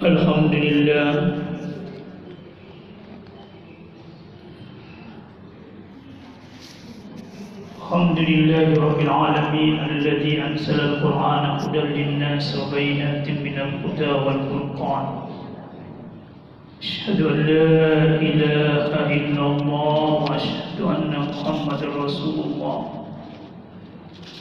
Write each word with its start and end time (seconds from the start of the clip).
الحمد 0.00 0.54
لله. 0.54 1.12
الحمد 7.78 8.18
لله 8.18 8.68
رب 8.86 9.00
العالمين 9.00 9.76
الذي 9.78 10.42
أنزل 10.42 10.80
القرآن 10.80 11.44
هدى 11.60 11.78
للناس 11.78 12.46
وبينات 12.56 13.28
من 13.28 13.56
الهدى 13.60 14.12
والفرقان. 14.24 15.06
أشهد 16.80 17.20
أن 17.20 17.36
لا 17.52 17.68
إله 18.28 18.92
إلا 19.16 19.44
الله 19.46 20.04
وأشهد 20.24 20.80
أن 20.80 21.12
محمدا 21.28 21.86
رسول 22.04 22.36
الله. 22.44 22.99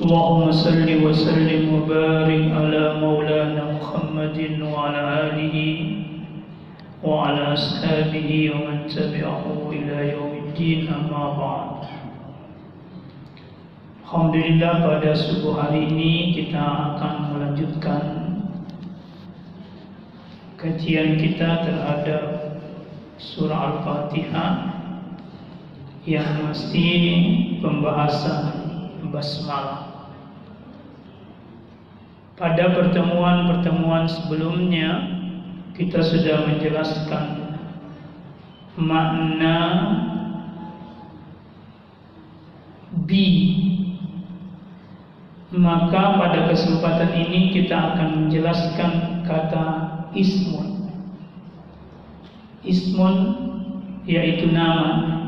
اللهم 0.03 0.53
صل 0.53 0.89
وسلم 1.05 1.63
وبارك 1.75 2.45
على 2.59 2.85
مولانا 3.01 3.65
محمد 3.79 4.39
وعلى 4.63 5.03
آله 5.27 5.57
وعلى 7.05 7.43
أصحابه 7.53 8.31
ومن 8.55 8.79
تبعه 8.87 9.45
إلى 9.73 9.97
يوم 10.13 10.33
الدين 10.45 10.81
أما 10.89 11.25
بعد 11.39 11.75
Alhamdulillah 14.15 14.87
pada 14.87 15.11
subuh 15.11 15.59
hari 15.59 15.91
ini 15.91 16.39
kita 16.39 16.63
akan 16.63 17.35
melanjutkan 17.35 18.05
kajian 20.55 21.19
kita 21.19 21.67
terhadap 21.67 22.23
surah 23.19 23.75
Al-Fatihah 23.75 24.51
yang 26.07 26.47
mesti 26.47 26.87
pembahasan 27.59 28.65
basmalah. 29.15 29.88
Pada 32.40 32.72
pertemuan-pertemuan 32.72 34.08
sebelumnya 34.08 35.20
kita 35.76 36.00
sudah 36.00 36.48
menjelaskan 36.48 37.52
makna 38.80 39.58
bi 43.04 43.28
maka 45.52 46.16
pada 46.16 46.48
kesempatan 46.48 47.12
ini 47.12 47.52
kita 47.52 47.76
akan 47.76 48.10
menjelaskan 48.24 48.92
kata 49.26 49.68
ismun. 50.14 50.94
Ismun 52.62 53.16
yaitu 54.06 54.48
nama. 54.54 55.20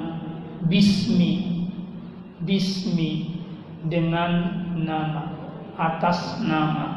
Bismi. 0.70 1.66
Bismi 2.46 3.42
dengan 3.90 4.32
nama. 4.78 5.34
Atas 5.76 6.38
nama. 6.46 6.91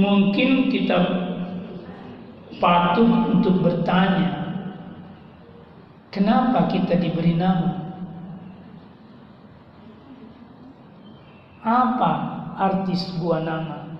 Mungkin 0.00 0.72
kita 0.72 0.98
patut 2.56 3.08
untuk 3.36 3.60
bertanya 3.60 4.40
Kenapa 6.10 6.66
kita 6.66 6.98
diberi 6.98 7.38
nama? 7.38 7.94
Apa 11.62 12.12
arti 12.58 12.98
sebuah 12.98 13.46
nama? 13.46 13.94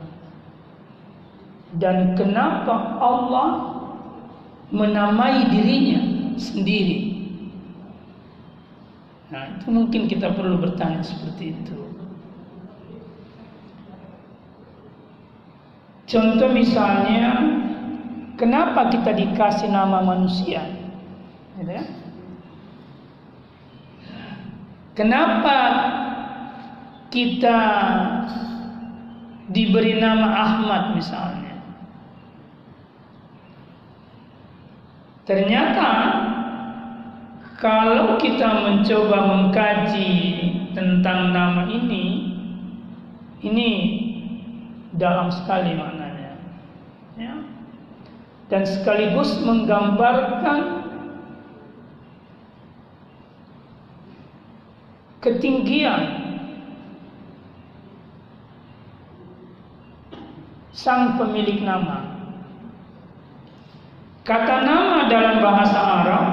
Dan 1.78 2.18
kenapa 2.18 2.98
Allah 2.98 3.48
menamai 4.74 5.54
dirinya 5.54 6.34
sendiri? 6.34 7.14
Nah, 9.30 9.54
itu 9.54 9.70
mungkin 9.70 10.10
kita 10.10 10.34
perlu 10.34 10.58
bertanya 10.58 11.06
seperti 11.06 11.54
itu. 11.54 11.78
Contoh 16.10 16.50
misalnya, 16.50 17.38
kenapa 18.34 18.90
kita 18.90 19.14
dikasih 19.14 19.70
nama 19.70 20.02
manusia? 20.02 20.58
Gitu 21.54 21.70
ya? 21.70 21.86
Kenapa 24.98 25.56
kita 27.14 27.60
diberi 29.54 30.02
nama 30.02 30.26
Ahmad 30.34 30.98
misalnya? 30.98 31.62
Ternyata 35.30 35.88
kalau 37.62 38.18
kita 38.18 38.66
mencoba 38.66 39.30
mengkaji 39.30 40.10
tentang 40.74 41.30
nama 41.30 41.70
ini, 41.70 42.34
ini 43.46 43.70
dalam 44.98 45.30
sekali 45.30 45.78
maknanya, 45.78 45.99
ya. 47.20 47.36
dan 48.48 48.62
sekaligus 48.64 49.44
menggambarkan 49.44 50.80
ketinggian 55.20 56.02
sang 60.72 61.20
pemilik 61.20 61.60
nama. 61.60 62.08
Kata 64.24 64.64
nama 64.64 65.10
dalam 65.12 65.44
bahasa 65.44 65.80
Arab, 65.80 66.26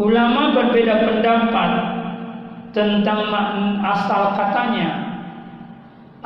ulama 0.00 0.56
berbeda 0.56 1.04
pendapat 1.04 1.70
tentang 2.72 3.28
asal 3.84 4.32
katanya. 4.40 5.04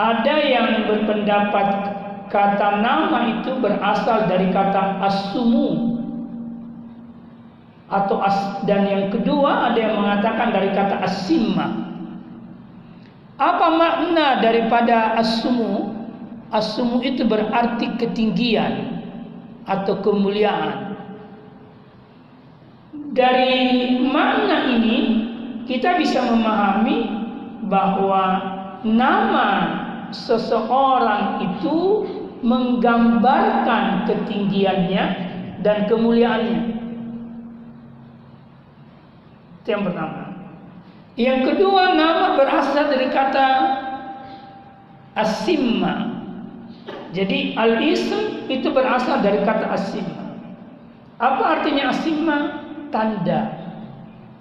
Ada 0.00 0.34
yang 0.48 0.68
berpendapat 0.86 1.99
kata 2.30 2.78
nama 2.78 3.42
itu 3.42 3.58
berasal 3.58 4.30
dari 4.30 4.54
kata 4.54 5.02
asumu 5.02 5.98
atau 7.90 8.22
as, 8.22 8.62
dan 8.70 8.86
yang 8.86 9.10
kedua 9.10 9.74
ada 9.74 9.78
yang 9.82 9.98
mengatakan 9.98 10.54
dari 10.54 10.70
kata 10.70 11.02
asimma. 11.02 11.90
Apa 13.34 13.66
makna 13.74 14.38
daripada 14.38 15.18
asumu? 15.18 15.90
Asumu 16.54 17.02
itu 17.02 17.26
berarti 17.26 17.98
ketinggian 17.98 19.02
atau 19.66 19.98
kemuliaan. 20.02 20.94
Dari 23.10 23.58
makna 24.06 24.70
ini 24.70 24.98
kita 25.66 25.98
bisa 25.98 26.22
memahami 26.26 27.10
bahwa 27.66 28.22
nama 28.86 29.50
seseorang 30.10 31.38
itu 31.42 32.06
menggambarkan 32.40 34.08
ketinggiannya 34.08 35.04
dan 35.60 35.78
kemuliaannya. 35.88 36.62
Itu 39.60 39.68
yang 39.68 39.84
pertama. 39.84 40.22
Yang 41.20 41.38
kedua 41.52 41.94
nama 41.94 42.40
berasal 42.40 42.88
dari 42.88 43.08
kata 43.12 43.48
asimma. 45.20 46.16
Jadi 47.12 47.58
al-ism 47.58 48.48
itu 48.48 48.72
berasal 48.72 49.20
dari 49.20 49.44
kata 49.44 49.66
asimma. 49.76 50.40
Apa 51.20 51.60
artinya 51.60 51.92
asimma? 51.92 52.38
Tanda 52.90 53.60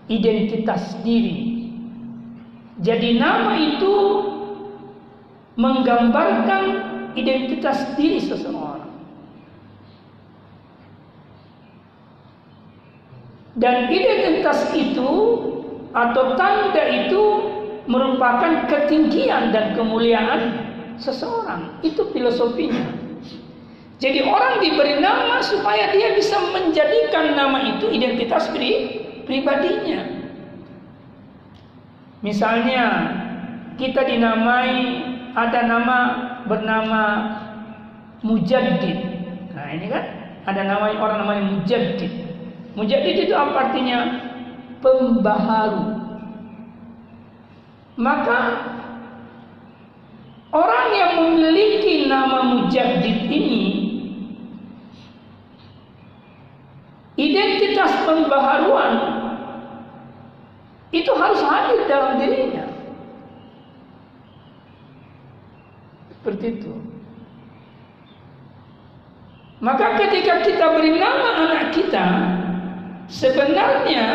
identitas 0.10 0.98
diri. 1.06 1.70
Jadi 2.82 3.22
nama 3.22 3.54
itu 3.60 3.96
menggambarkan 5.60 6.89
identitas 7.20 7.96
diri 8.00 8.24
seseorang. 8.24 8.88
Dan 13.60 13.92
identitas 13.92 14.72
itu 14.72 15.12
atau 15.92 16.40
tanda 16.40 16.84
itu 16.88 17.24
merupakan 17.90 18.70
ketinggian 18.70 19.52
dan 19.52 19.76
kemuliaan 19.76 20.64
seseorang. 21.02 21.76
Itu 21.84 22.08
filosofinya. 22.14 22.88
Jadi 24.00 24.24
orang 24.24 24.64
diberi 24.64 25.04
nama 25.04 25.44
supaya 25.44 25.92
dia 25.92 26.16
bisa 26.16 26.40
menjadikan 26.56 27.36
nama 27.36 27.76
itu 27.76 27.92
identitas 27.92 28.48
pri 28.56 29.04
pribadinya. 29.28 30.08
Misalnya 32.24 32.86
kita 33.76 34.08
dinamai 34.08 35.04
ada 35.36 35.68
nama 35.68 36.00
bernama 36.46 37.04
Mujaddid. 38.22 39.00
Nah 39.56 39.68
ini 39.76 39.88
kan 39.92 40.04
ada 40.46 40.62
nama 40.64 40.94
orang 40.96 41.18
namanya 41.26 41.44
Mujaddid. 41.56 42.14
Mujaddid 42.78 43.28
itu 43.28 43.34
apa 43.36 43.72
artinya? 43.72 44.00
Pembaharu. 44.80 46.00
Maka 48.00 48.40
orang 50.56 50.88
yang 50.96 51.12
memiliki 51.20 52.08
nama 52.08 52.48
Mujaddid 52.48 53.28
ini 53.28 53.66
identitas 57.20 57.92
pembaharuan 58.08 58.94
itu 60.96 61.12
harus 61.12 61.44
hadir 61.44 61.84
dalam 61.92 62.16
dirinya. 62.18 62.69
Seperti 66.30 66.62
itu. 66.62 66.74
Maka 69.66 69.98
ketika 69.98 70.46
kita 70.46 70.78
beri 70.78 71.02
nama 71.02 71.50
anak 71.50 71.74
kita, 71.74 72.06
sebenarnya 73.10 74.06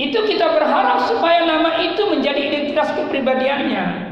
itu 0.00 0.16
kita 0.16 0.56
berharap 0.56 1.04
supaya 1.04 1.44
nama 1.44 1.84
itu 1.84 2.00
menjadi 2.08 2.40
identitas 2.48 2.96
kepribadiannya. 2.96 4.08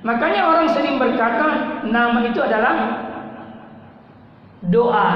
Makanya 0.00 0.48
orang 0.48 0.72
sering 0.72 0.96
berkata 0.96 1.84
nama 1.84 2.24
itu 2.24 2.40
adalah 2.40 3.04
doa 4.72 5.12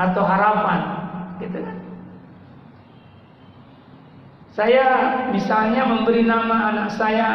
atau 0.00 0.24
harapan, 0.24 0.80
gitu 1.44 1.60
kan? 1.60 1.76
Saya 4.56 4.86
misalnya 5.36 5.84
memberi 5.84 6.24
nama 6.24 6.72
anak 6.72 6.96
saya 6.96 7.28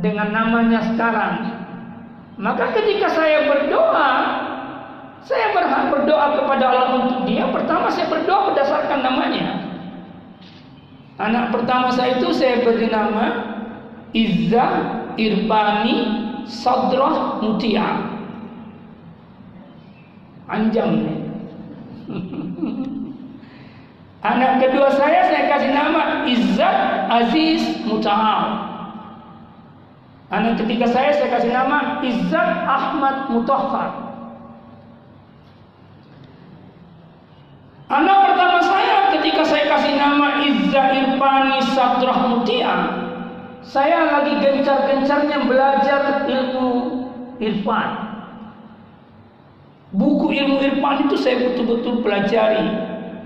dengan 0.00 0.28
namanya 0.34 0.80
sekarang. 0.92 1.55
Maka 2.36 2.68
ketika 2.76 3.08
saya 3.08 3.48
berdoa, 3.48 4.12
saya 5.24 5.56
berhak 5.56 5.88
berdoa 5.88 6.36
kepada 6.36 6.64
Allah 6.68 6.88
untuk 7.00 7.24
dia. 7.24 7.48
Pertama 7.48 7.88
saya 7.88 8.12
berdoa 8.12 8.52
berdasarkan 8.52 9.00
namanya. 9.00 9.46
Anak 11.16 11.48
pertama 11.48 11.88
saya 11.88 12.20
itu 12.20 12.28
saya 12.36 12.60
beri 12.60 12.92
nama 12.92 13.24
Izza 14.12 14.66
Irfani 15.16 15.96
Sadrah 16.44 17.40
Mutia. 17.40 18.04
Anjam 20.46 20.88
nih. 21.02 21.18
Anak 24.26 24.58
kedua 24.58 24.90
saya 24.92 25.30
saya 25.30 25.46
kasih 25.50 25.70
nama 25.70 26.26
Izzat 26.26 26.78
Aziz 27.10 27.62
Muta'al. 27.86 28.65
Anak 30.26 30.58
ketiga 30.58 30.90
saya 30.90 31.14
saya 31.14 31.38
kasih 31.38 31.54
nama 31.54 32.02
Izzat 32.02 32.50
Ahmad 32.66 33.30
Mutahhar. 33.30 33.90
Anak 37.86 38.18
pertama 38.26 38.58
saya 38.58 39.14
ketika 39.14 39.46
saya 39.46 39.70
kasih 39.70 39.94
nama 39.94 40.42
Izzat 40.42 40.90
Irfani 40.98 41.62
Sadrah 41.70 42.18
Mutia, 42.26 42.76
saya 43.62 44.18
lagi 44.18 44.34
gencar-gencarnya 44.42 45.46
belajar 45.46 46.26
ilmu 46.26 46.70
irfan. 47.38 47.90
Buku 49.94 50.34
ilmu 50.34 50.58
irfan 50.58 51.06
itu 51.06 51.14
saya 51.22 51.38
betul-betul 51.38 52.02
pelajari. 52.02 52.66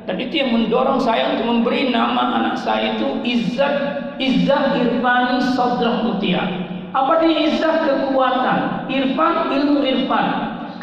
Dan 0.05 0.17
itu 0.21 0.45
yang 0.45 0.53
mendorong 0.53 1.01
saya 1.01 1.33
untuk 1.33 1.49
memberi 1.49 1.89
nama 1.89 2.45
anak 2.45 2.61
saya 2.61 3.01
itu 3.01 3.25
Izzat 3.25 3.77
Izzat 4.21 4.77
Irfani 4.77 5.41
Sadrah 5.57 6.05
Mutia. 6.05 6.60
Apa 6.91 7.23
dia 7.23 7.47
Izzat 7.47 7.87
kekuatan, 7.87 8.91
Irfan 8.91 9.35
ilmu 9.55 9.79
irfan, 9.87 10.27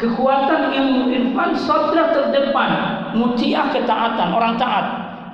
kekuatan 0.00 0.72
ilmu 0.72 1.12
irfan 1.12 1.52
sadrah 1.52 2.16
terdepan, 2.16 2.70
Mutia 3.12 3.68
ketaatan 3.72 4.32
orang 4.32 4.56
taat. 4.56 4.86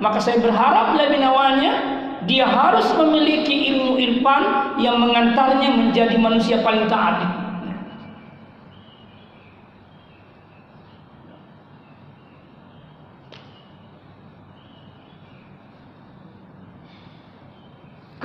Maka 0.03 0.19
saya 0.19 0.43
berharap 0.43 0.99
lebih 0.99 1.23
awalnya 1.23 1.73
dia 2.27 2.43
harus 2.43 2.91
memiliki 2.99 3.71
ilmu 3.71 3.95
irfan 3.95 4.75
yang 4.81 4.99
mengantarnya 4.99 5.71
menjadi 5.71 6.19
manusia 6.19 6.59
paling 6.59 6.91
taat 6.91 7.45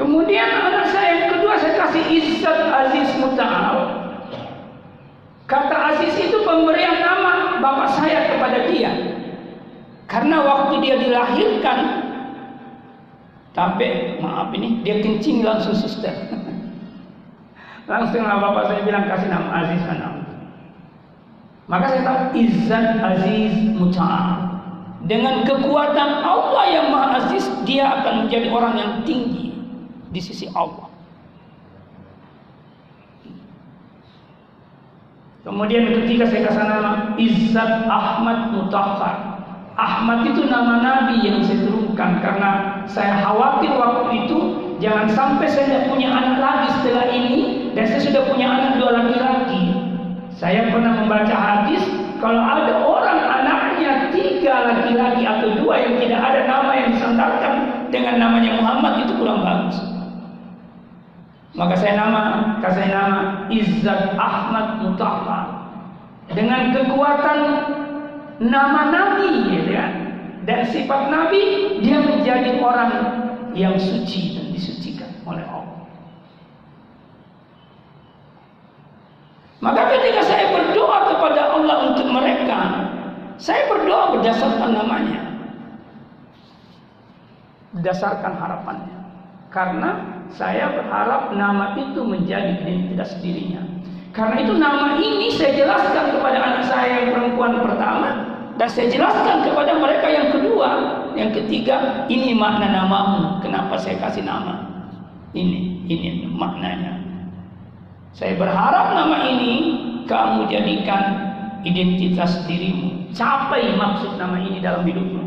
Kemudian 0.00 0.48
anak 0.48 0.88
saya 0.96 1.10
yang 1.12 1.28
kedua 1.36 1.60
saya 1.60 1.76
kasih 1.76 2.00
Izzat 2.08 2.60
Aziz 2.72 3.10
Muta'al. 3.20 3.78
Kata 5.44 5.76
Aziz 5.92 6.16
itu 6.16 6.40
pemberian 6.40 7.04
nama 7.04 7.60
bapak 7.60 8.00
saya 8.00 8.32
kepada 8.32 8.70
dia. 8.70 8.90
Karena 10.08 10.40
waktu 10.40 10.80
dia 10.80 10.96
dilahirkan, 10.98 11.78
tapi 13.50 14.16
maaf 14.22 14.54
ini 14.54 14.69
dia 14.82 15.00
kencing 15.04 15.42
langsung 15.44 15.76
suster. 15.76 16.12
langsung 17.90 18.22
bapak 18.22 18.70
saya 18.70 18.80
bilang 18.86 19.04
kasih 19.10 19.28
nama 19.28 19.48
Aziz 19.66 19.82
anak. 19.88 20.14
Maka 21.70 21.84
saya 21.86 22.02
tahu 22.02 22.18
Izzat 22.34 22.98
Aziz 22.98 23.54
Muta'al. 23.78 24.50
Dengan 25.06 25.46
kekuatan 25.46 26.10
Allah 26.22 26.64
yang 26.66 26.86
Maha 26.92 27.24
Aziz, 27.24 27.46
dia 27.62 27.86
akan 27.88 28.26
menjadi 28.26 28.50
orang 28.50 28.74
yang 28.76 28.92
tinggi 29.06 29.54
di 30.10 30.20
sisi 30.20 30.50
Allah. 30.50 30.90
Kemudian 35.40 35.88
ketika 35.88 36.28
saya 36.28 36.42
kasih 36.52 36.64
nama 36.68 37.16
Izzat 37.16 37.88
Ahmad 37.88 38.52
Mutahhar. 38.52 39.16
Ahmad 39.80 40.28
itu 40.28 40.44
nama 40.44 40.84
Nabi 40.84 41.24
yang 41.24 41.40
saya 41.40 41.64
turunkan 41.64 42.20
karena 42.20 42.50
saya 42.84 43.24
khawatir 43.24 43.72
waktu 43.72 44.26
itu 44.26 44.59
jangan 44.80 45.06
sampai 45.12 45.46
saya 45.46 45.64
tidak 45.68 45.84
punya 45.92 46.08
anak 46.08 46.36
lagi 46.40 46.68
setelah 46.80 47.06
ini 47.12 47.70
dan 47.76 47.84
saya 47.86 48.00
sudah 48.00 48.22
punya 48.26 48.46
anak 48.48 48.70
dua 48.80 48.90
laki-laki. 48.96 49.62
Saya 50.40 50.72
pernah 50.72 51.04
membaca 51.04 51.36
hadis 51.36 51.84
kalau 52.18 52.40
ada 52.40 52.80
orang 52.80 53.20
anaknya 53.20 54.08
tiga 54.10 54.72
laki-laki 54.72 55.22
atau 55.28 55.48
dua 55.60 55.74
yang 55.84 55.94
tidak 56.00 56.20
ada 56.20 56.40
nama 56.48 56.72
yang 56.72 56.88
disandarkan 56.96 57.54
dengan 57.92 58.16
namanya 58.16 58.56
Muhammad 58.56 59.04
itu 59.04 59.12
kurang 59.20 59.44
bagus. 59.44 59.76
Maka 61.52 61.74
saya 61.76 61.98
nama, 61.98 62.56
kasih 62.62 62.88
nama 62.88 63.20
Izzat 63.52 64.16
Ahmad 64.16 64.80
Mutahhar. 64.80 65.44
Dengan 66.30 66.70
kekuatan 66.70 67.38
nama 68.38 68.80
Nabi, 68.94 69.50
gitu 69.50 69.74
ya, 69.74 69.90
dan 70.46 70.62
sifat 70.70 71.10
Nabi, 71.10 71.42
dia 71.82 71.98
menjadi 71.98 72.62
orang 72.62 72.92
yang 73.52 73.74
suci 73.76 74.49
disucikan 74.60 75.08
oleh 75.24 75.40
Allah. 75.48 75.80
Maka 79.60 79.82
ketika 79.96 80.20
saya 80.24 80.52
berdoa 80.52 80.98
kepada 81.16 81.42
Allah 81.56 81.76
untuk 81.92 82.08
mereka, 82.12 82.60
saya 83.40 83.64
berdoa 83.72 84.20
berdasarkan 84.20 84.70
namanya. 84.76 85.20
Berdasarkan 87.76 88.32
harapannya. 88.36 88.96
Karena 89.50 89.90
saya 90.32 90.76
berharap 90.76 91.32
nama 91.34 91.76
itu 91.76 92.00
menjadi 92.04 92.60
identitas 92.60 93.16
dirinya. 93.20 93.64
Karena 94.12 94.36
itu 94.42 94.54
nama 94.56 94.96
ini 95.00 95.32
saya 95.32 95.54
jelaskan 95.54 96.18
kepada 96.18 96.38
anak 96.40 96.64
saya 96.66 97.04
yang 97.04 97.08
perempuan 97.14 97.62
pertama 97.62 98.29
dan 98.60 98.68
saya 98.68 98.92
jelaskan 98.92 99.48
kepada 99.48 99.72
mereka 99.80 100.04
yang 100.12 100.36
kedua, 100.36 100.68
yang 101.16 101.32
ketiga, 101.32 102.04
ini 102.12 102.36
makna 102.36 102.68
namamu. 102.68 103.40
Kenapa 103.40 103.80
saya 103.80 103.96
kasih 103.96 104.20
nama? 104.20 104.68
Ini, 105.32 105.88
ini 105.88 106.28
maknanya. 106.28 107.00
Saya 108.12 108.36
berharap 108.36 108.92
nama 108.92 109.32
ini 109.32 109.52
kamu 110.04 110.52
jadikan 110.52 111.32
identitas 111.64 112.44
dirimu. 112.44 113.08
Capai 113.16 113.72
maksud 113.80 114.20
nama 114.20 114.36
ini 114.36 114.60
dalam 114.60 114.84
hidupmu. 114.84 115.24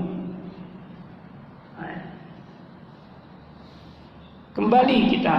Kembali 4.53 5.09
kita 5.09 5.37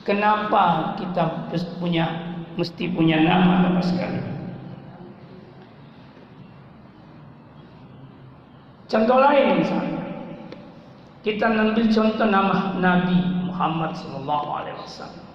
Kenapa 0.00 0.96
kita 0.96 1.52
punya 1.76 2.08
mesti 2.56 2.88
punya 2.88 3.20
nama 3.20 3.68
apa 3.68 3.84
sekali? 3.84 4.39
Contoh 8.90 9.22
lain 9.22 9.62
misalnya, 9.62 10.02
kita 11.22 11.46
ambil 11.46 11.86
contoh 11.94 12.26
nama 12.26 12.74
Nabi 12.74 13.46
Muhammad 13.46 13.94
Sallallahu 13.94 14.48
Alaihi 14.50 14.78
Wasallam. 14.82 15.26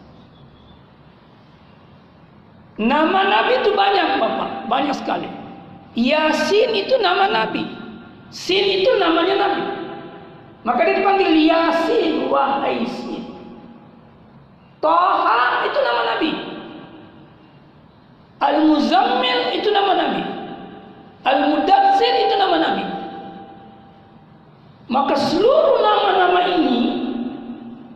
Nama 2.75 3.19
Nabi 3.31 3.63
itu 3.63 3.71
banyak, 3.71 4.19
bapak, 4.19 4.49
banyak 4.67 4.95
sekali. 4.99 5.31
Yasin 5.95 6.75
itu 6.75 6.99
nama 6.99 7.31
Nabi, 7.31 7.63
Sin 8.35 8.67
itu 8.67 8.91
namanya 8.99 9.35
Nabi. 9.39 9.63
Maka 10.67 10.83
dia 10.83 10.99
dipanggil 10.99 11.31
Yasin 11.47 12.27
wa 12.27 12.59
Aisin. 12.67 13.23
Toha 14.83 15.63
itu 15.71 15.79
nama 15.79 16.01
Nabi. 16.11 16.31
Al-Muzammil 18.43 19.55
itu 19.55 19.71
nama 19.71 19.91
Nabi. 19.95 20.21
Al-Mudatsir 21.23 22.13
itu 22.27 22.35
nama 22.35 22.57
Nabi. 22.59 22.94
Maka 24.85 25.17
seluruh 25.17 25.81
nama-nama 25.81 26.41
ini 26.61 26.79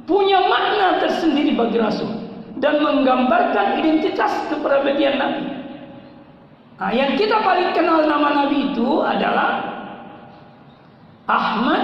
punya 0.09 0.41
makna 0.49 0.97
tersendiri 0.97 1.53
bagi 1.53 1.77
Rasul 1.77 2.09
dan 2.57 2.81
menggambarkan 2.81 3.77
identitas 3.77 4.49
kepribadian 4.49 5.21
Nabi. 5.21 5.45
Nah, 6.79 6.91
yang 6.95 7.13
kita 7.19 7.43
paling 7.45 7.75
kenal 7.77 8.09
nama 8.09 8.45
Nabi 8.45 8.73
itu 8.73 9.03
adalah 9.05 9.79
Ahmad 11.29 11.83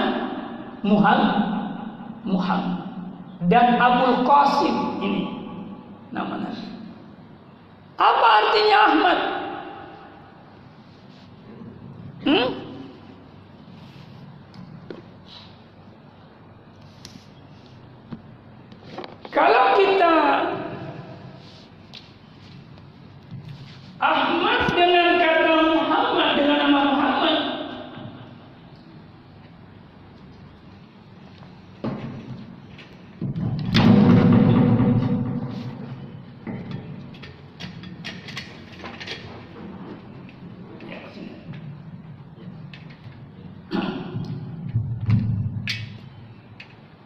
Muhammad 0.82 1.42
Muhammad 2.26 2.82
dan 3.46 3.78
Abul 3.78 4.26
Qasim 4.26 4.74
ini 5.06 5.22
nama 6.10 6.34
Nabi. 6.42 6.66
Apa 7.96 8.26
artinya 8.42 8.78
Ahmad? 8.90 9.18
Hmm? 12.26 12.48
Kalau 19.36 19.76
kita 19.76 20.14
Ahmad 24.00 24.60
dengan 24.72 25.20
kata 25.20 25.54
Muhammad 25.76 26.28
dengan 26.40 26.58
nama 26.64 26.80
Muhammad 26.88 27.36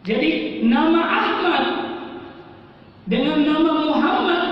Jadi 0.01 0.65
nama 0.65 1.01
Ahmad 1.05 1.65
dengan 3.05 3.45
nama 3.45 3.71
Muhammad 3.85 4.43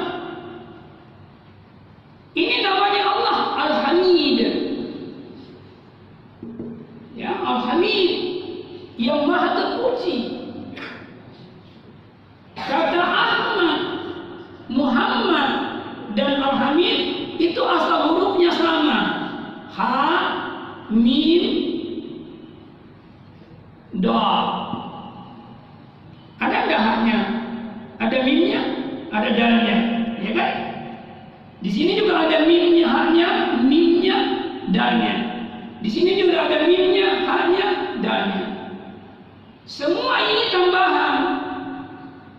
ini 2.37 2.61
namanya 2.61 3.01
Allah 3.09 3.37
Al-Hamid. 3.57 4.39
Ya, 7.17 7.33
Al-Hamid 7.33 8.11
yang 9.01 9.25
maha 9.25 9.57
terpuji. 9.57 10.17
Kata 12.53 13.01
Ahmad, 13.01 13.79
Muhammad 14.69 15.49
dan 16.13 16.37
Al-Hamid 16.45 16.97
itu 17.41 17.61
asal 17.65 18.13
hurufnya 18.13 18.53
sama. 18.53 18.99
Ha, 19.73 19.91
mim, 20.93 21.43
do. 23.97 24.13
Ada 26.39 26.57
nggak 26.65 26.81
haknya? 26.81 27.19
Ada 27.99 28.17
mimnya, 28.23 28.61
ada 29.11 29.29
dalnya, 29.35 29.77
ya 30.23 30.31
kan? 30.31 30.51
Di 31.59 31.67
sini 31.67 31.99
juga 31.99 32.23
ada 32.23 32.47
mimnya, 32.47 32.87
haknya, 32.87 33.29
mimnya, 33.67 34.17
dalnya. 34.71 35.15
Di 35.83 35.89
sini 35.91 36.15
juga 36.15 36.47
ada 36.47 36.63
mimnya, 36.63 37.27
haknya, 37.27 37.67
dalnya. 37.99 38.45
Semua 39.67 40.23
ini 40.23 40.47
tambahan. 40.55 41.15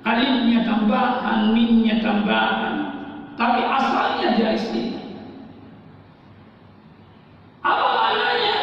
Alifnya 0.00 0.65
tambahan, 0.65 1.53
mimnya 1.53 2.00
tambahan. 2.00 2.75
Tapi 3.37 3.61
asalnya 3.61 4.29
dari 4.41 4.57
sini. 4.57 4.85
Apa 7.61 7.87
maknanya? 7.93 8.57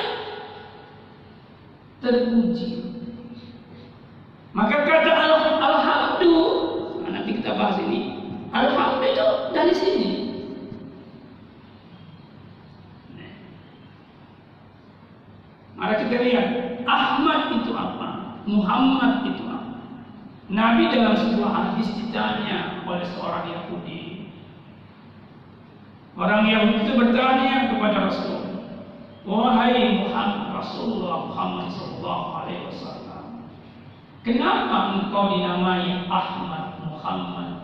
Terpuji. 2.01 2.69
Maka 4.57 4.89
kata 4.89 5.11
al 5.13 5.33
alhamdu, 5.61 6.37
nah, 7.05 7.09
nanti 7.13 7.37
kita 7.37 7.53
bahas 7.53 7.77
ini. 7.85 8.17
Alhamdu 8.49 9.05
itu 9.05 9.27
dari 9.53 9.73
sini. 9.77 10.09
Mari 15.77 16.09
kita 16.09 16.17
lihat 16.25 16.47
Ahmad 16.89 17.53
itu 17.53 17.69
apa, 17.77 18.41
Muhammad 18.49 19.29
itu 19.29 19.45
apa. 19.45 19.77
Nabi 20.57 20.89
dalam 20.89 21.13
sebuah 21.13 21.51
hadis 21.53 21.85
ditanya 22.01 22.81
oleh 22.89 23.05
seorang 23.13 23.45
Yahudi. 23.45 24.33
Orang 26.17 26.49
Yahudi 26.49 26.81
itu 26.81 26.97
bertanya 26.97 27.69
kepada 27.69 28.09
Rasul, 28.09 28.65
wahai 29.21 30.01
Muhammad 30.01 30.57
Rasulullah 30.57 31.29
Muhammad 31.29 31.69
Sallallahu 31.77 32.25
Alaihi 32.41 32.65
Wasallam, 32.73 33.23
kenapa 34.25 34.97
engkau 34.97 35.37
dinamai 35.37 36.09
Ahmad 36.09 36.81
Muhammad? 36.89 37.61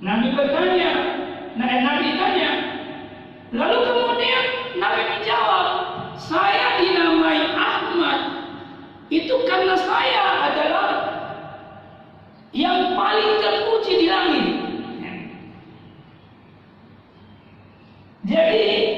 Nabi 0.00 0.32
bertanya, 0.32 0.92
nah, 1.52 1.68
Nabi 1.68 2.16
tanya, 2.16 2.50
lalu 3.52 3.76
kemudian 3.92 4.44
Nabi 4.80 5.00
menjawab, 5.04 5.66
saya 6.16 6.80
dinamai 6.80 7.44
Ahmad 7.60 8.20
itu 9.12 9.36
karena 9.44 9.76
saya 9.76 10.24
adalah 10.48 10.90
yang 12.56 12.96
paling 12.96 13.30
terpuji 13.44 13.92
di 14.00 14.06
langit. 14.08 14.46
Jadi 18.22 18.91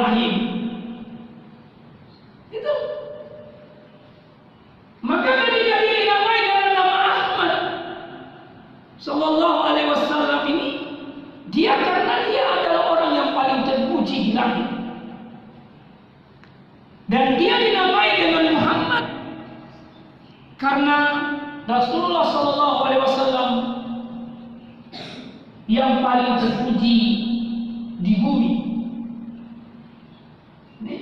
Nabi 0.00 0.24
Ibrahim. 0.24 0.34
Itu. 2.50 2.74
Maka 5.04 5.30
ketika 5.44 5.76
dia 5.84 5.96
dinamai 6.04 6.38
dengan 6.44 6.68
nama 6.76 6.96
Ahmad 7.08 7.52
Sallallahu 9.00 9.58
Alaihi 9.64 9.88
Wasallam 9.92 10.40
ini 10.48 10.68
dia 11.52 11.76
karena 11.76 12.14
dia 12.28 12.44
adalah 12.44 12.82
orang 12.96 13.12
yang 13.16 13.30
paling 13.36 13.60
terpuji 13.68 14.16
di 14.28 14.32
langit. 14.32 14.68
Dan 17.10 17.36
dia 17.36 17.58
dinamai 17.58 18.10
dengan 18.16 18.44
Muhammad 18.54 19.04
karena 20.60 20.98
Rasulullah 21.66 22.24
Sallallahu 22.28 22.78
Alaihi 22.86 23.02
Wasallam 23.04 23.50
yang 25.70 26.02
paling 26.02 26.38
terpuji 26.38 26.98
di 28.00 28.12
bumi. 28.18 28.52
Nih. 30.80 31.00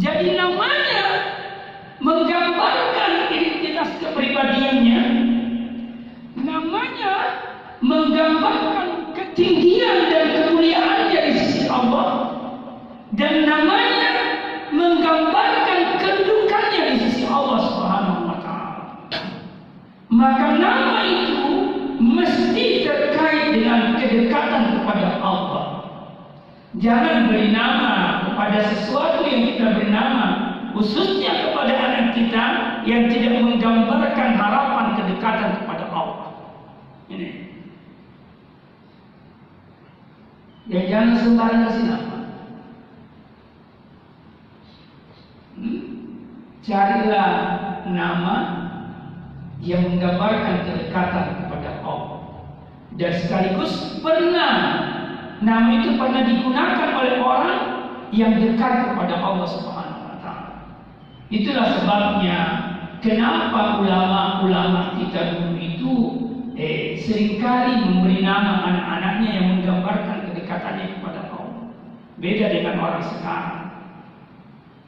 Jadi 0.00 0.32
namanya 0.32 1.04
menggambarkan 2.00 3.28
identitas 3.36 4.00
kepribadiannya. 4.00 5.02
Namanya 6.40 7.14
menggambarkan 7.84 9.12
ketinggian 9.12 10.08
dan 10.08 10.24
kemuliaannya 10.32 11.20
di 11.20 11.32
sisi 11.36 11.68
Allah. 11.68 12.32
Dan 13.12 13.44
namanya 13.44 14.12
menggambarkan 14.72 16.00
kedudukannya 16.00 16.82
di 16.96 16.96
sisi 17.04 17.28
Allah 17.28 17.60
Subhanahu 17.68 18.20
wa 18.24 18.36
taala. 18.40 18.84
Maka 20.08 20.46
nama 20.56 21.04
itu 21.04 21.44
mesti 22.00 22.88
terkait 22.88 23.52
dengan 23.52 24.00
kedekatan 24.00 24.80
kepada 24.80 25.20
Allah. 25.20 25.64
Jangan 26.80 27.28
beri 27.28 27.52
nama 27.52 28.24
kepada 28.30 28.62
sesuatu 28.72 29.26
yang 29.26 29.42
kita 29.52 29.79
khususnya 30.80 31.52
kepada 31.52 31.76
anak 31.76 32.16
kita 32.16 32.44
yang 32.88 33.12
tidak 33.12 33.44
menggambarkan 33.44 34.32
harapan 34.40 34.86
kedekatan 34.96 35.60
kepada 35.60 35.84
Allah. 35.92 36.28
Ini. 37.12 37.28
Ya 40.72 40.80
jangan 40.88 41.20
sembarang 41.20 41.60
kasih 41.68 41.84
nama. 41.84 42.18
Hmm? 45.60 45.80
Carilah 46.64 47.30
nama 47.92 48.36
yang 49.60 49.84
menggambarkan 49.84 50.64
kedekatan 50.64 51.44
kepada 51.44 51.84
Allah. 51.84 52.20
Dan 52.96 53.12
sekaligus 53.20 54.00
pernah 54.00 54.88
Nama 55.40 55.72
itu 55.80 55.96
pernah 55.96 56.20
digunakan 56.28 56.88
oleh 57.00 57.16
orang 57.16 57.58
yang 58.12 58.36
dekat 58.36 58.92
kepada 58.92 59.24
Allah 59.24 59.48
Subhanahu. 59.48 59.79
Itulah 61.30 61.78
sebabnya 61.78 62.38
kenapa 62.98 63.78
ulama-ulama 63.78 64.98
kita 64.98 65.38
dulu 65.38 65.54
itu 65.62 65.94
eh, 66.58 66.98
sering 66.98 67.38
kali 67.38 67.86
memberi 67.86 68.26
nama 68.26 68.66
anak-anaknya 68.66 69.30
yang 69.38 69.46
menggambarkan 69.54 70.26
kedekatannya 70.26 70.98
kepada 70.98 71.30
Allah. 71.30 71.70
Beda 72.18 72.46
dengan 72.50 72.82
orang 72.82 73.04
sekarang. 73.06 73.62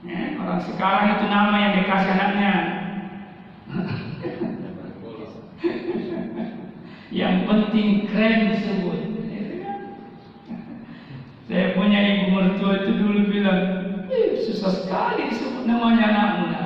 Ya, 0.02 0.34
orang 0.34 0.61
sekarang 0.66 1.06
itu 1.14 1.25
nama 1.30 1.54
yang 1.62 1.72
dikasih 1.78 2.11
anaknya. 2.11 2.54
Yang 7.12 7.44
penting 7.44 7.88
keren 8.08 8.56
disebut. 8.56 9.00
Saya 11.44 11.76
punya 11.76 12.00
ibu 12.00 12.32
mertua 12.32 12.80
itu 12.80 12.96
dulu 12.96 13.28
bilang, 13.28 13.81
eh, 14.12 14.45
susah 14.45 14.71
sekali 14.76 15.33
disebut 15.33 15.64
namanya 15.64 16.04
anaknya. 16.12 16.62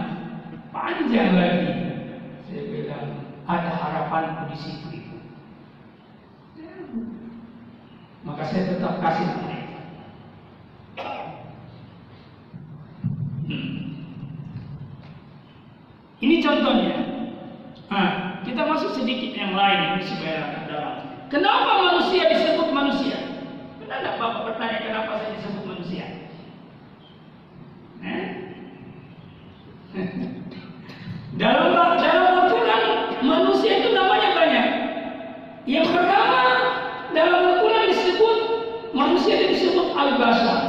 Panjang 0.75 1.31
lagi. 1.39 1.73
Saya 2.51 2.63
bilang, 2.69 3.07
ada 3.47 3.71
harapanku 3.71 4.51
di 4.51 4.57
situ 4.59 4.87
ibu. 4.91 5.17
Maka 8.27 8.43
saya 8.43 8.75
tetap 8.75 8.99
kasih 8.99 9.25
nama 9.31 9.51
itu. 9.55 9.79
Hmm. 13.47 13.75
Ini 16.19 16.37
contohnya. 16.43 16.97
Nah, 17.87 18.11
kita 18.43 18.67
masuk 18.67 18.99
sedikit 18.99 19.33
yang 19.39 19.55
lain 19.55 20.03
supaya 20.03 20.67
dalam. 20.67 20.95
Kenapa 21.31 21.71
manusia 21.87 22.27
disebut 22.27 22.69
manusia? 22.75 23.19
Tidak 23.79 24.19
Bapak 24.19 24.43
bertanya 24.51 24.79
kenapa 24.83 25.23
saya 25.23 25.39
disebut 25.39 25.63
manusia? 25.63 26.05
Eh? 28.03 28.27
Dalam 31.41 31.73
dalam 31.97 32.33
Al-Quran 32.45 32.83
manusia 33.25 33.73
itu 33.81 33.97
namanya 33.97 34.31
banyak. 34.37 34.69
Yang 35.65 35.87
pertama 35.97 36.43
dalam 37.17 37.41
Al-Quran 37.57 37.85
disebut 37.89 38.39
manusia 38.93 39.33
itu 39.41 39.47
disebut 39.57 39.89
al-bashar. 39.97 40.61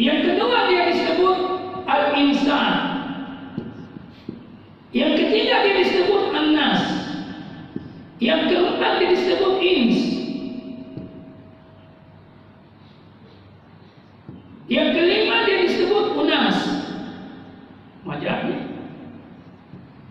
Yang 0.00 0.18
kedua 0.32 0.58
dia 0.72 0.82
disebut 0.96 1.38
al-insan. 1.84 2.72
Yang 4.96 5.12
ketiga 5.20 5.54
dia 5.60 5.74
disebut 5.84 6.22
an-nas. 6.32 6.82
Yang 8.16 8.40
keempat 8.48 8.92
dia 8.96 9.08
disebut 9.12 9.54
ins. 9.60 10.18
Yang 14.68 14.88
kelima 15.00 15.48
dia 15.48 15.64
disebut 15.64 16.12
unas. 16.12 16.58
Wajahnya. 18.04 18.68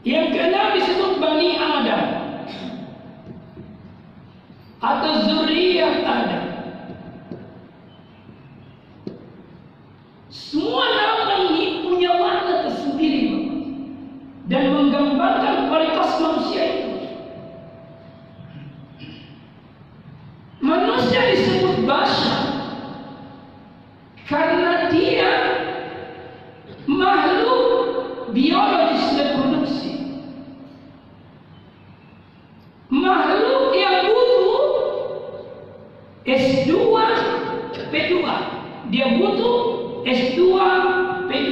Yang 0.02 0.26
keenam 0.34 0.68
disebut 0.74 1.12
Bani 1.22 1.50
Adam. 1.62 2.04
Atau 4.82 5.14
zuriyat 5.30 6.02
Adam. 6.02 6.46
Semua 10.30 10.90
nama 10.90 11.34
ini 11.54 11.86
punya 11.86 12.18
makna 12.18 12.66
tersendiri 12.66 13.26
dan 14.50 14.74
menggambarkan 14.74 15.70
kualitas 15.70 16.12
manusia 16.18 16.62
itu. 16.66 16.90
Manusia 20.66 21.22
disebut 21.30 21.86
bashar 21.86 22.58
karena 24.28 24.92
dia 24.92 25.34
makhluk 26.86 27.64
biologis 28.36 29.04
reproduksi. 29.16 29.94
Makhluk 32.92 33.72
yang 33.72 34.12
butuh 34.12 34.60
S2 36.28 36.72
P2. 37.88 38.16
Dia 38.92 39.08
butuh 39.16 39.56
S2 40.04 40.40
P2. 41.32 41.52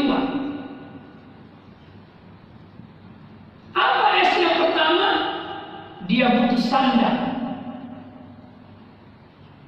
Apa 3.76 4.08
S 4.20 4.32
yang 4.40 4.56
pertama? 4.60 5.10
Dia 6.06 6.26
butuh 6.38 6.62
sandang. 6.62 7.20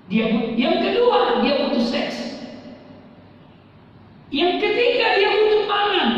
Dia 0.08 0.26
butuh, 0.32 0.54
yang 0.56 0.78
kedua 0.80 1.42
dia 1.44 1.54
butuh 1.66 1.84
seks. 1.84 2.46
Yang 4.30 4.54
ketiga 4.62 5.08
dia 5.18 5.30
butuh 5.34 5.62
pangan. 5.66 6.10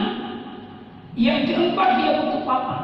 Yang 1.15 1.39
keempat 1.51 1.89
dia 1.99 2.11
butuh 2.19 2.41
papan. 2.43 2.83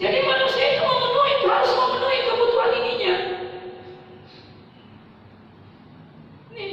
Jadi 0.00 0.18
manusia 0.24 0.66
itu 0.74 0.82
memenuhi 0.82 1.32
harus 1.46 1.72
memenuhi 1.78 2.18
kebutuhan 2.26 2.70
ininya. 2.74 3.14
Nih. 6.52 6.72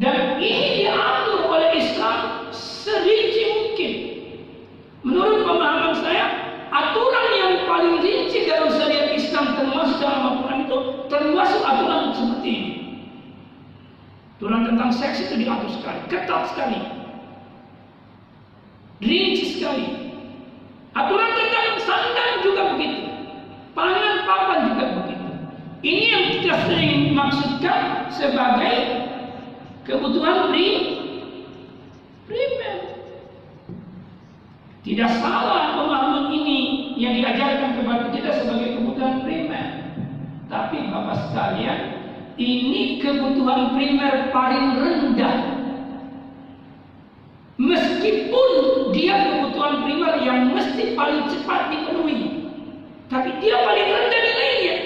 Dan 0.00 0.42
ini 0.42 0.82
diatur 0.82 1.46
oleh 1.46 1.70
Islam 1.78 2.18
serinci 2.50 3.42
mungkin. 3.52 3.92
Menurut 5.06 5.46
pemahaman 5.46 5.94
saya, 5.98 6.26
aturan 6.72 7.26
yang 7.38 7.52
paling 7.68 8.02
rinci 8.02 8.48
dalam 8.48 8.72
syariat 8.72 9.12
Islam 9.14 9.54
termasuk 9.54 10.02
dalam 10.02 10.22
Al-Quran 10.34 10.58
itu 10.66 10.78
termasuk 11.06 11.62
aturan 11.62 12.10
seperti 12.16 12.48
ini. 12.50 12.72
Aturan 14.42 14.66
tentang 14.66 14.90
seks 14.90 15.30
itu 15.30 15.46
diatur 15.46 15.70
sekali, 15.70 16.00
ketat 16.10 16.50
sekali, 16.50 16.80
rinci 18.98 19.54
sekali. 19.54 19.86
Aturan 20.92 21.30
tentang 21.38 21.78
sandang 21.80 22.32
juga 22.42 22.62
begitu, 22.74 23.00
pangan 23.72 24.26
papan 24.28 24.58
juga 24.74 24.84
begitu. 24.98 25.30
Ini 25.82 26.04
yang 26.10 26.24
kita 26.36 26.54
sering 26.68 26.94
maksudkan 27.16 28.12
sebagai 28.12 28.76
kebutuhan 29.88 30.50
pri 30.50 30.66
primer. 32.28 32.76
Tidak 34.82 35.10
salah 35.22 35.78
pemahaman 35.78 36.34
ini 36.34 36.58
yang 36.98 37.14
diajarkan 37.14 37.78
kepada 37.78 38.04
kita 38.10 38.30
sebagai 38.42 38.82
kebutuhan 38.82 39.22
primer. 39.22 39.66
Tapi 40.50 40.81
Bapak 40.92 41.16
sekalian, 41.32 41.80
ini 42.36 43.00
kebutuhan 43.00 43.72
primer 43.72 44.28
paling 44.28 44.76
rendah. 44.76 45.36
Meskipun 47.56 48.50
dia 48.92 49.16
kebutuhan 49.24 49.88
primer 49.88 50.20
yang 50.20 50.52
mesti 50.52 50.92
paling 50.92 51.32
cepat 51.32 51.72
dipenuhi. 51.72 52.52
Tapi 53.08 53.40
dia 53.40 53.56
paling 53.64 53.88
rendah 53.88 54.20
nilainya. 54.20 54.76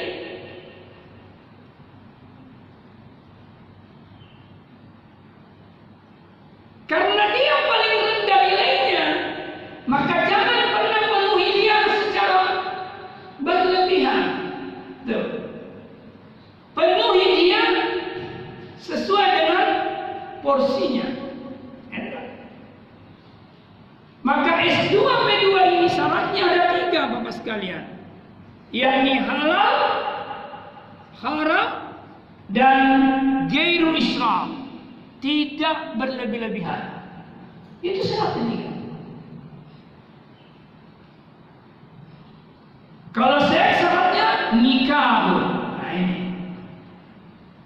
Karena 6.87 7.25
dia 7.35 7.57
paling 7.67 7.95
rendah 7.99 8.41
nilainya, 8.47 9.05
maka 9.91 10.15
jangan 10.31 10.61
pernah 10.71 11.03
penuhi 11.11 11.47
dia 11.67 11.79
secara 11.99 12.43
berlebihan. 13.43 14.23
Tuh. 15.07 15.27
Penuhi 16.77 17.27
dia 17.41 17.63
sesuai 18.85 19.29
dengan 19.33 19.67
porsinya. 20.45 21.09
Enak. 21.89 22.27
Maka 24.21 24.53
S2 24.61 24.95
P2 25.01 25.47
ini 25.57 25.89
syaratnya 25.89 26.43
ada 26.45 26.65
tiga 26.87 27.01
Bapak 27.17 27.33
sekalian. 27.35 27.83
Yakni 28.75 29.25
halal, 29.25 29.79
haram, 31.23 31.69
dan 32.53 32.79
gairul 33.49 33.97
israf. 33.97 34.53
Tidak 35.17 35.97
berlebih-lebihan. 35.97 36.93
Itu 37.81 38.05
syarat 38.05 38.37
ketiga. 38.37 38.69
Kalau 43.17 43.41
saya 43.49 43.81
syaratnya 43.81 44.29
nikah. 44.61 45.25
Nah 45.81 45.91
ini. 45.97 46.37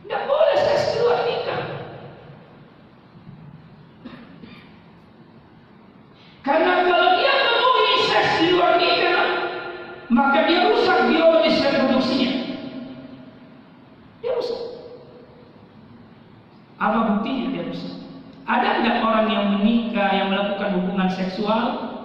Tidak 0.07 0.23
boleh 0.31 0.57
seks 0.63 0.95
di 0.95 0.97
luar 1.03 1.21
nikah. 1.27 1.63
Karena 6.47 6.73
kalau 6.87 7.09
dia 7.19 7.35
memenuhi 7.35 7.95
seks 8.09 8.31
di 8.41 8.47
luar 8.55 8.75
nikah, 8.79 9.23
maka 10.09 10.39
dia 10.47 10.71
rusak 10.71 10.99
biologis 11.11 11.61
reproduksinya. 11.61 12.31
Dia 14.23 14.33
rusak. 14.39 14.61
Apa 16.81 16.99
buktinya 17.13 17.53
dia 17.53 17.63
rusak? 17.69 17.95
Ada 18.51 18.83
tidak 18.83 18.99
orang 19.05 19.27
yang 19.31 19.47
menikah, 19.61 20.11
yang 20.11 20.33
melakukan 20.33 20.69
seksual 21.15 21.63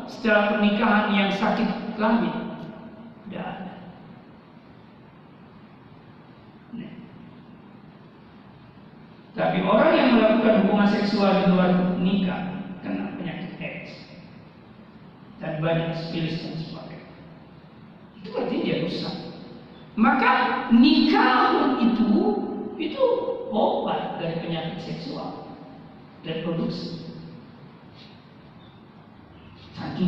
setelah 0.10 0.56
pernikahan 0.56 1.14
yang 1.14 1.30
sakit 1.34 1.98
kelamin? 1.98 2.46
Tapi 9.36 9.60
orang 9.68 9.92
yang 10.00 10.10
melakukan 10.16 10.64
hubungan 10.64 10.90
seksual 10.96 11.44
di 11.44 11.46
luar 11.52 12.00
nikah 12.00 12.56
kena 12.80 13.20
penyakit 13.20 13.60
AIDS 13.60 13.92
dan 15.44 15.60
banyak 15.60 15.92
sifilis 15.92 16.40
dan 16.40 16.56
sebagainya. 16.56 17.12
Itu 18.24 18.28
berarti 18.32 18.56
dia 18.64 18.78
rusak. 18.88 19.16
Maka 20.00 20.32
nikah 20.72 21.76
itu 21.84 22.12
itu 22.80 23.04
obat 23.52 24.24
dari 24.24 24.40
penyakit 24.40 24.80
seksual 24.88 25.52
reproduksi. 26.24 27.05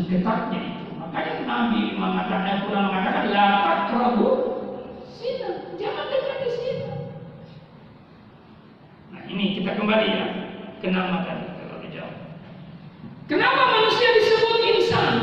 Saking 0.08 0.24
ketatnya 0.24 0.60
itu, 0.64 0.88
Makanya 1.04 1.34
Nabi 1.44 2.00
mengatakan, 2.00 2.64
Quran 2.64 2.84
mengatakan, 2.88 3.28
la 3.28 3.48
takrabu 3.60 4.32
zina. 5.20 5.76
Jangan 5.76 6.08
dekati 6.08 6.48
zina. 6.56 6.90
Nah 9.12 9.22
ini 9.28 9.60
kita 9.60 9.76
kembali 9.76 10.08
ya 10.08 10.28
ke 10.80 10.88
nama 10.96 11.28
tadi 11.28 11.52
kalau 11.60 11.84
jauh. 11.92 12.16
Kenapa 13.28 13.62
manusia 13.68 14.10
disebut 14.16 14.60
insan? 14.80 15.16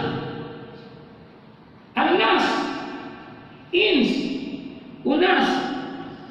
Anas, 1.97 2.45
ins, 3.73 4.13
unas. 5.01 5.49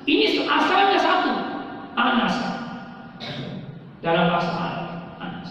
Ini 0.06 0.46
asalnya 0.46 1.00
satu, 1.02 1.34
anas. 1.98 2.36
Dalam 4.06 4.30
bahasa 4.30 4.52
Arab, 4.54 4.90
anas. 5.18 5.50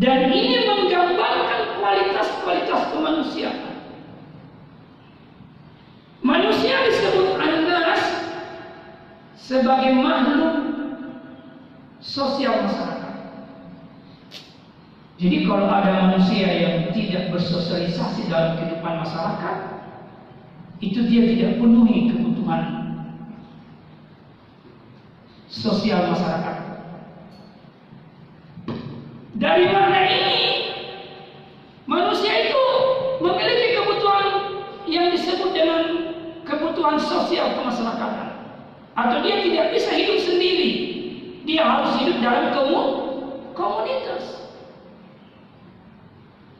Dan 0.00 0.32
ini 0.34 0.64
menggambarkan 0.64 1.59
kualitas-kualitas 1.80 2.92
kemanusiaan. 2.92 3.80
Manusia 6.20 6.84
disebut 6.84 7.40
anas 7.40 8.02
sebagai 9.40 9.96
makhluk 9.98 10.56
sosial 11.98 12.68
masyarakat. 12.68 13.14
Jadi 15.20 15.36
kalau 15.44 15.68
ada 15.68 15.92
manusia 16.08 16.48
yang 16.48 16.76
tidak 16.96 17.28
bersosialisasi 17.32 18.28
dalam 18.32 18.56
kehidupan 18.56 19.04
masyarakat, 19.04 19.56
itu 20.80 21.00
dia 21.08 21.22
tidak 21.36 21.60
penuhi 21.60 22.08
kebutuhan 22.08 22.62
sosial 25.50 26.08
masyarakat. 26.08 26.56
Dari 29.40 29.66
mana 29.72 29.98
ini 30.04 30.40
manusia 31.84 32.48
itu 32.48 32.64
memiliki 33.24 33.76
kebutuhan 33.76 34.26
yang 34.88 35.12
disebut 35.12 35.50
dengan 35.52 35.82
kebutuhan 36.80 36.96
sosial 36.96 37.60
kemasyarakatan. 37.60 38.28
Atau 38.96 39.20
dia 39.20 39.44
tidak 39.44 39.76
bisa 39.76 39.92
hidup 39.92 40.18
sendiri. 40.24 40.70
Dia 41.44 41.60
harus 41.60 41.92
hidup 42.00 42.24
dalam 42.24 42.56
komunitas. 43.52 44.48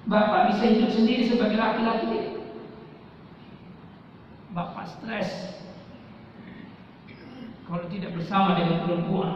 Bapak 0.05 0.53
bisa 0.53 0.65
hidup 0.69 0.91
sendiri 0.93 1.25
sebagai 1.25 1.57
laki-laki. 1.57 2.37
Bapak 4.53 4.85
stres 4.93 5.57
kalau 7.65 7.87
tidak 7.89 8.13
bersama 8.13 8.61
dengan 8.61 8.83
perempuan. 8.85 9.33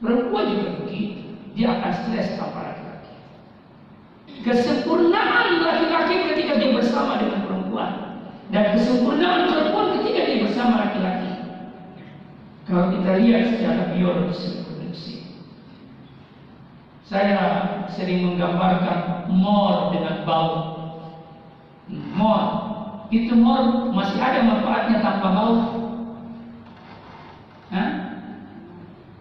Perempuan 0.00 0.44
juga 0.56 0.68
begitu, 0.80 1.36
dia 1.52 1.68
akan 1.76 1.92
stres 1.92 2.38
tanpa 2.38 2.60
laki-laki. 2.70 3.14
Kesempurnaan 4.46 5.09
dan 8.50 8.74
kesempurnaan 8.74 9.46
perempuan 9.46 9.98
ketika 9.98 10.20
dia 10.26 10.42
bersama 10.42 10.74
laki-laki. 10.86 11.30
Kalau 12.66 12.86
kita 12.94 13.10
lihat 13.22 13.42
secara 13.54 13.82
biologis 13.94 14.62
reproduksi, 14.62 15.26
saya 17.06 17.42
sering 17.94 18.26
menggambarkan 18.26 19.30
mor 19.30 19.94
dengan 19.94 20.22
bau. 20.26 20.54
Mor, 21.90 22.42
itu 23.10 23.34
mor 23.34 23.90
masih 23.90 24.18
ada 24.18 24.46
manfaatnya 24.46 25.02
tanpa 25.02 25.28
bau. 25.34 25.56
Hah? 27.70 27.90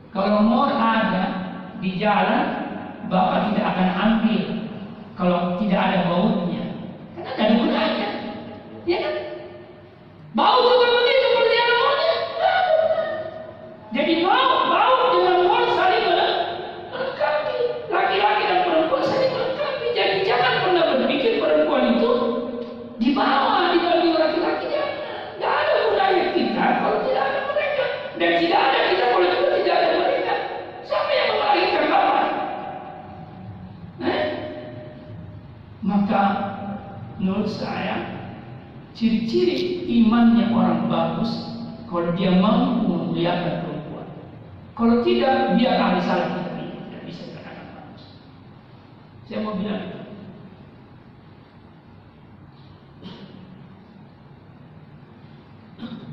Kalau 0.10 0.42
mor 0.46 0.74
ada 0.74 1.26
di 1.82 1.98
jalan, 2.02 2.46
bapak 3.10 3.54
tidak 3.54 3.65
akan 3.74 3.89
ambil 3.94 4.46
kalau 5.18 5.39
tidak 5.62 5.80
ada 5.82 5.98
baunya. 6.10 6.65
Karena 7.18 7.30
ada 7.34 7.46
gunanya. 7.58 8.09
Ya 8.88 8.98
kan? 9.02 9.13
Ciri-ciri 39.00 39.88
imannya 39.88 40.52
orang 40.52 40.92
bagus 40.92 41.32
kalau 41.88 42.12
dia 42.20 42.36
mampu 42.36 42.84
memuliakan 42.84 43.64
perempuan. 43.64 44.08
Kalau 44.76 44.96
tidak, 45.08 45.56
dia 45.56 45.72
ahli 45.80 46.04
salah 46.04 46.28
kita 46.36 46.52
tidak 46.52 47.02
bisa 47.08 47.22
dikatakan 47.32 47.68
bagus. 47.80 48.04
Saya 49.32 49.40
mau 49.40 49.56
bilang 49.56 49.80
itu. 49.88 50.00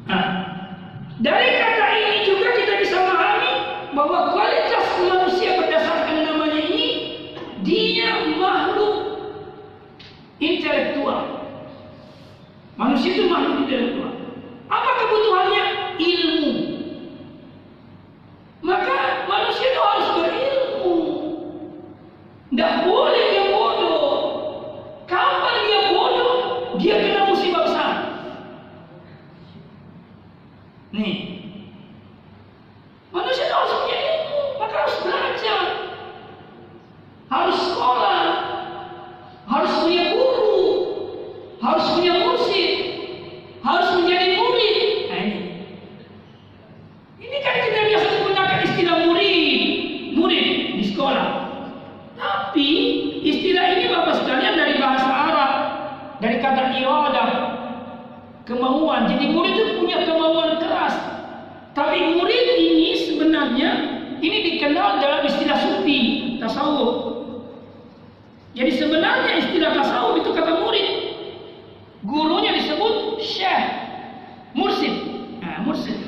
Nah, 0.06 0.26
dari 1.18 1.48
kata 1.58 1.86
ini 1.90 2.18
juga 2.30 2.48
kita 2.54 2.72
bisa 2.78 2.94
memahami 3.02 3.52
bahwa 3.98 4.30
kualitas 4.30 4.86
manusia 5.02 5.58
berdasarkan 5.58 6.22
namanya 6.22 6.62
ini 6.62 6.86
dia 7.66 8.30
makhluk 8.38 8.94
intelektual. 10.38 11.42
Manusia 12.76 13.08
itu 13.16 13.24
makhluk 13.26 13.66
intelektual. 13.66 14.12
Apa 14.68 14.90
kebutuhannya? 15.00 15.64
Ilmu. 15.96 16.52
Maka 18.60 19.24
manusia 19.26 19.72
itu 19.72 19.80
harus 19.80 20.08
berilmu. 20.20 20.96
Tidak 22.52 22.72
boleh 22.84 23.24
dia 23.32 23.44
bodoh. 23.48 24.08
Kapan 25.08 25.56
dia 25.64 25.80
bodoh? 25.88 26.32
Dia 26.76 26.94
kena 27.00 27.32
musibah 27.32 27.64
besar. 27.64 27.92
Nih, 30.92 31.16
manusia 33.08 33.48
itu 33.48 33.56
harus 33.56 33.72
punya 33.84 33.98
ilmu, 34.00 34.40
maka 34.60 34.76
harus 34.84 34.96
belajar, 35.04 35.62
harus 37.28 37.58
sekolah, 37.68 38.24
harus 39.44 39.72
punya 39.84 40.04
guru, 40.16 40.56
harus 41.60 41.84
punya 41.92 42.12
mursyid, 42.24 42.72
harus 43.60 43.88
menjadi 44.00 44.40
murid. 44.40 44.76
Nah 45.12 45.20
ini, 45.20 45.40
ini 47.20 47.36
kan 47.44 47.54
kita 47.60 47.80
biasa 47.92 48.06
menggunakan 48.16 48.58
istilah 48.64 48.96
murid, 49.04 49.60
murid 50.16 50.46
di 50.80 50.84
sekolah. 50.96 51.28
Tapi 52.16 52.70
istilah 53.20 53.64
ini 53.76 53.92
bapak 53.92 54.24
sekalian 54.24 54.56
dari 54.56 54.80
bahasa 54.80 55.12
Arab, 55.12 55.52
dari 56.24 56.40
kata 56.40 56.72
iradah, 56.72 57.30
kemauan. 58.46 59.10
Jadi 59.10 59.34
murid 59.34 59.52
itu 59.52 59.72
punya 59.82 60.06
kemauan 60.06 60.62
keras. 60.62 60.94
Tapi 61.76 62.16
murid 62.16 62.44
ini 62.56 62.88
sebenarnya 63.04 63.70
ini 64.22 64.38
dikenal 64.54 65.02
dalam 65.02 65.26
istilah 65.28 65.58
sufi, 65.60 66.00
tasawuf. 66.40 67.12
Jadi 68.56 68.72
sebenarnya 68.72 69.44
istilah 69.44 69.76
tasawuf 69.76 70.24
itu 70.24 70.30
kata 70.32 70.64
murid. 70.64 70.88
Gurunya 72.06 72.54
disebut 72.56 73.20
syekh, 73.20 73.66
mursid. 74.56 74.94
Nah, 75.42 75.66
mursid. 75.66 76.06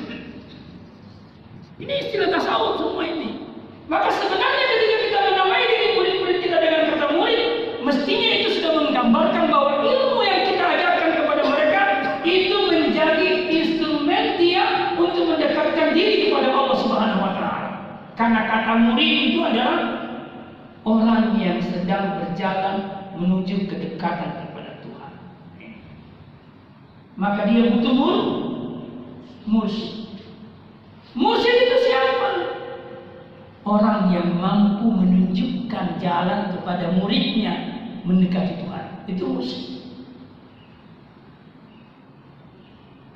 Ini 1.79 1.93
istilah 2.07 2.27
tasawuf 2.35 2.75
semua 2.75 3.07
ini. 3.07 3.39
Maka 3.87 4.11
sebenarnya 4.11 4.65
ketika 4.67 4.97
kita 5.07 5.19
menamai 5.31 5.63
diri 5.63 5.87
murid-murid 5.95 6.37
kita 6.43 6.57
dengan 6.59 6.81
kata 6.91 7.07
murid, 7.15 7.41
mestinya 7.81 8.29
itu 8.35 8.49
sudah 8.59 8.71
menggambarkan 8.83 9.47
bahwa 9.47 9.81
ilmu 9.87 10.19
yang 10.21 10.41
kita 10.45 10.59
ajarkan 10.61 11.09
kepada 11.23 11.43
mereka 11.47 11.81
itu 12.27 12.57
menjadi 12.67 13.29
instrumen 13.47 14.23
dia 14.37 14.93
untuk 14.99 15.23
mendekatkan 15.33 15.95
diri 15.95 16.27
kepada 16.27 16.51
Allah 16.51 16.77
Subhanahu 16.83 17.21
wa 17.23 17.33
taala. 17.33 17.69
Karena 18.19 18.41
kata 18.43 18.71
murid 18.77 19.15
itu 19.31 19.39
adalah 19.39 19.79
orang 20.83 21.33
yang 21.39 21.63
sedang 21.63 22.19
berjalan 22.19 22.75
menuju 23.19 23.67
kedekatan 23.67 24.47
kepada 24.47 24.79
Tuhan. 24.79 25.11
Maka 27.19 27.41
dia 27.51 27.67
butuh 27.75 27.93
mur 27.93 28.17
mursyid. 29.43 30.23
Mursyid 31.13 31.55
itu 31.67 31.77
siapa? 31.83 32.29
Orang 33.67 34.09
yang 34.15 34.39
mampu 34.39 34.87
menunjukkan 34.87 35.99
jalan 35.99 36.55
kepada 36.55 36.95
muridnya 36.95 37.53
mendekati 38.07 38.63
Tuhan. 38.63 38.85
Itu 39.11 39.23
mursyid. 39.27 39.69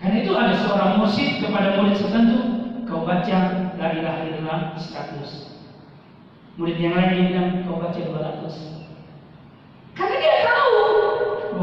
Karena 0.03 0.19
itu 0.19 0.35
ada 0.35 0.53
seorang 0.59 0.99
mursyid 0.99 1.39
kepada 1.39 1.79
murid 1.79 1.95
tertentu, 1.95 2.39
kau 2.83 3.07
baca 3.07 3.39
la 3.79 3.87
ilaha 3.95 4.19
illallah 4.27 4.59
100. 4.75 6.59
Murid 6.59 6.75
yang 6.75 6.99
lain 6.99 7.31
bilang 7.31 7.63
kau 7.63 7.79
baca 7.79 7.95
200. 7.95 8.83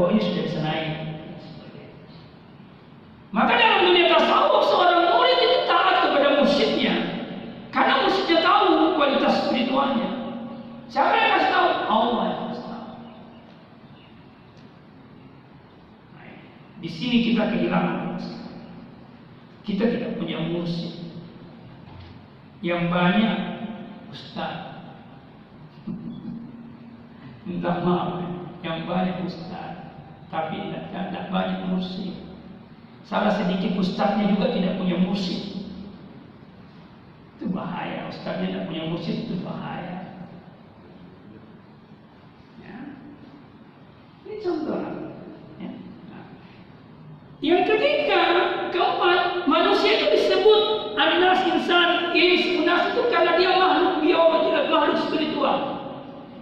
Ini 0.09 0.21
sudah 0.25 0.43
bisa 0.49 0.59
naik. 0.65 0.89
Maka 3.31 3.53
dalam 3.55 3.87
dunia 3.87 4.11
tasawuf 4.11 4.67
seorang 4.67 5.07
murid 5.07 5.37
itu 5.39 5.57
taat 5.69 6.09
kepada 6.09 6.29
musyidnya. 6.41 6.95
Karena 7.71 8.03
musyidnya 8.03 8.43
tahu 8.43 8.97
kualitas 8.99 9.47
spiritualnya. 9.47 10.09
Siapa 10.91 11.15
yang 11.15 11.29
kasih 11.39 11.49
tahu? 11.55 11.69
Allah 11.87 12.23
yang 12.27 12.41
kasih 12.51 12.65
tahu. 12.67 12.85
Di 16.83 16.89
sini 16.91 17.17
kita 17.31 17.43
kehilangan. 17.55 18.19
Kita 19.61 19.83
tidak 19.87 20.19
punya 20.19 20.41
musyid. 20.41 20.99
Yang 22.59 22.81
banyak 22.91 23.37
Tapi 30.31 30.55
tidak, 30.71 31.27
banyak 31.27 31.67
musyid. 31.67 32.15
Salah 33.03 33.35
sedikit 33.35 33.75
ustaznya 33.75 34.31
juga 34.31 34.55
tidak 34.55 34.79
punya 34.79 34.95
musyid. 34.95 35.67
Itu 37.35 37.51
bahaya. 37.51 38.07
Ustaznya 38.07 38.47
tidak 38.47 38.63
punya 38.71 38.87
musyid 38.87 39.27
itu 39.27 39.35
bahaya. 39.43 40.15
Ya. 42.63 42.95
Ini 44.23 44.35
contoh. 44.39 44.79
Ya. 45.59 45.71
Nah. 46.07 46.25
Yang 47.43 47.63
ketiga, 47.75 48.21
keempat, 48.71 49.51
manusia 49.51 49.99
itu 49.99 50.07
disebut 50.15 50.95
anas 50.95 51.43
insan 51.51 52.15
ins 52.15 52.63
unas 52.63 52.95
itu 52.95 53.01
karena 53.11 53.35
dia 53.35 53.51
makhluk 53.59 53.99
biologis, 53.99 54.71
makhluk 54.71 54.97
spiritual. 55.11 55.57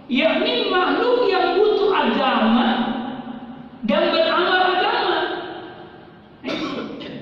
Yakni 0.06 0.70
makhluk 0.70 1.26
yang 1.26 1.58
butuh 1.58 1.90
agama 1.90 2.68
dan 3.86 4.02
beramal 4.12 4.62
agama. 4.76 5.18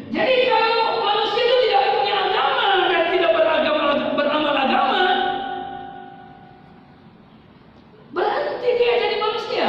Jadi 0.09 0.35
kalau 0.49 1.05
manusia 1.05 1.43
itu 1.45 1.57
tidak 1.69 1.85
punya 1.95 2.15
agama 2.17 2.67
dan 2.89 3.03
tidak 3.13 3.31
beragama 3.37 3.89
beramal 4.17 4.57
agama, 4.57 5.05
berhenti 8.17 8.71
dia 8.81 8.95
jadi 9.05 9.17
manusia. 9.21 9.69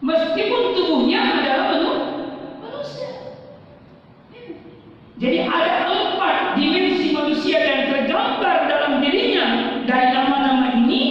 Meskipun 0.00 0.62
tubuhnya 0.72 1.20
adalah 1.20 1.64
manu- 1.76 2.06
manusia. 2.64 3.10
Jadi 5.20 5.38
ada 5.44 5.74
empat 5.84 6.56
dimensi 6.56 7.12
manusia 7.12 7.58
yang 7.60 7.82
tergambar 7.92 8.72
dalam 8.72 9.04
dirinya 9.04 9.46
dari 9.84 10.16
nama-nama 10.16 10.80
ini. 10.80 11.02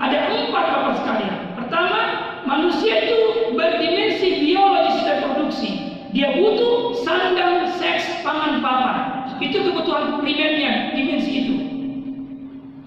Ada 0.00 0.32
empat 0.32 0.66
apa 0.80 0.90
sekalian. 0.96 1.36
Pertama, 1.60 2.00
manusia 2.48 3.04
itu 3.04 3.52
berdimensi 3.52 4.40
biologis 4.40 5.04
reproduksi. 5.04 5.70
Dia 6.16 6.40
butuh 6.40 6.96
sandang, 7.04 7.68
seks, 7.76 8.24
pangan, 8.24 8.64
papan. 8.64 9.28
Itu 9.44 9.60
kebutuhan 9.60 10.16
primernya, 10.24 10.96
dimensi 10.96 11.30
itu. 11.44 11.54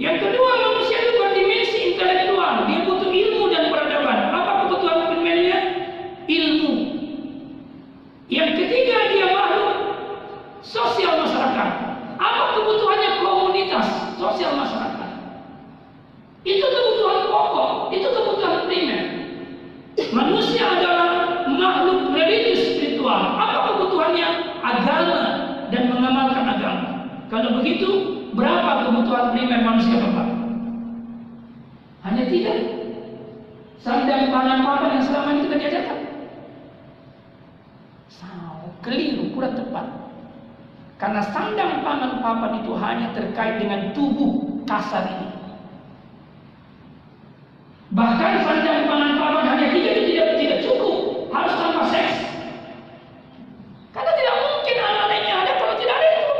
Yang 0.01 0.25
kedua, 0.25 0.51
manusia 0.57 0.97
itu 1.05 1.13
berdimensi 1.21 1.77
intelektual. 1.93 2.65
Dia 2.65 2.81
butuh 2.81 3.13
ilmu 3.13 3.45
dan 3.53 3.69
peradaban. 3.69 4.19
Apa 4.33 4.51
kebutuhan 4.65 5.13
primernya? 5.13 5.57
Ilmu. 6.25 6.73
Yang 8.33 8.49
ketiga, 8.57 8.97
dia 9.13 9.27
makhluk 9.37 9.73
sosial 10.65 11.21
masyarakat. 11.21 11.69
Apa 12.17 12.43
kebutuhannya 12.57 13.21
komunitas 13.21 13.87
sosial 14.17 14.57
masyarakat? 14.57 15.09
Itu 16.43 16.59
kebutuhan 16.59 17.31
pokok, 17.31 17.95
itu 17.95 18.03
kebutuhan 18.03 18.67
primer. 18.67 19.03
Manusia 20.11 20.75
adalah 20.75 21.39
makhluk 21.47 22.11
religius 22.11 22.75
spiritual. 22.75 23.39
Apa 23.39 23.71
kebutuhannya? 23.71 24.27
Agama 24.59 25.19
dan 25.71 25.87
mengamalkan 25.87 26.43
agama. 26.43 26.87
Kalau 27.31 27.63
begitu, 27.63 27.89
kebutuhan 29.13 29.29
primer 29.37 29.61
manusia 29.61 30.01
Bapak? 30.01 30.27
Hanya 32.01 32.23
tiga. 32.33 32.53
Sandang 33.77 34.33
pangan 34.33 34.59
papan 34.65 34.89
yang 34.97 35.05
selama 35.05 35.29
ini 35.37 35.41
kita 35.45 35.55
diajarkan. 35.61 35.99
Salah, 38.09 38.73
keliru, 38.81 39.29
kurang 39.37 39.53
tepat. 39.53 39.85
Karena 40.97 41.21
sandang 41.29 41.85
pangan 41.85 42.23
papan 42.25 42.51
itu 42.63 42.71
hanya 42.79 43.07
terkait 43.13 43.61
dengan 43.61 43.93
tubuh 43.93 44.63
kasar 44.65 45.05
ini. 45.05 45.29
Bahkan 47.93 48.33
sandang 48.49 48.89
pangan 48.89 49.13
papan 49.21 49.45
hanya 49.45 49.67
tiga 49.69 49.89
itu 49.93 50.03
tidak 50.15 50.27
tidak 50.41 50.59
cukup, 50.65 51.29
harus 51.29 51.53
tanpa 51.53 51.83
seks. 51.91 52.17
Karena 53.93 54.11
tidak 54.17 54.35
mungkin 54.41 54.75
anak-anaknya 54.79 55.33
ada 55.37 55.51
kalau 55.61 55.75
tidak 55.77 55.95
ada 56.01 56.07
itu. 56.07 56.33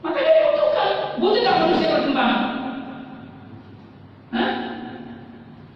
Maka 0.00 0.18
dia 0.22 0.32
dibutuhkan. 0.38 0.88
Butuh 1.20 1.38
tidak 1.44 1.56
manusia 1.60 1.88
berkembang? 1.92 2.34
Hah? 4.32 4.50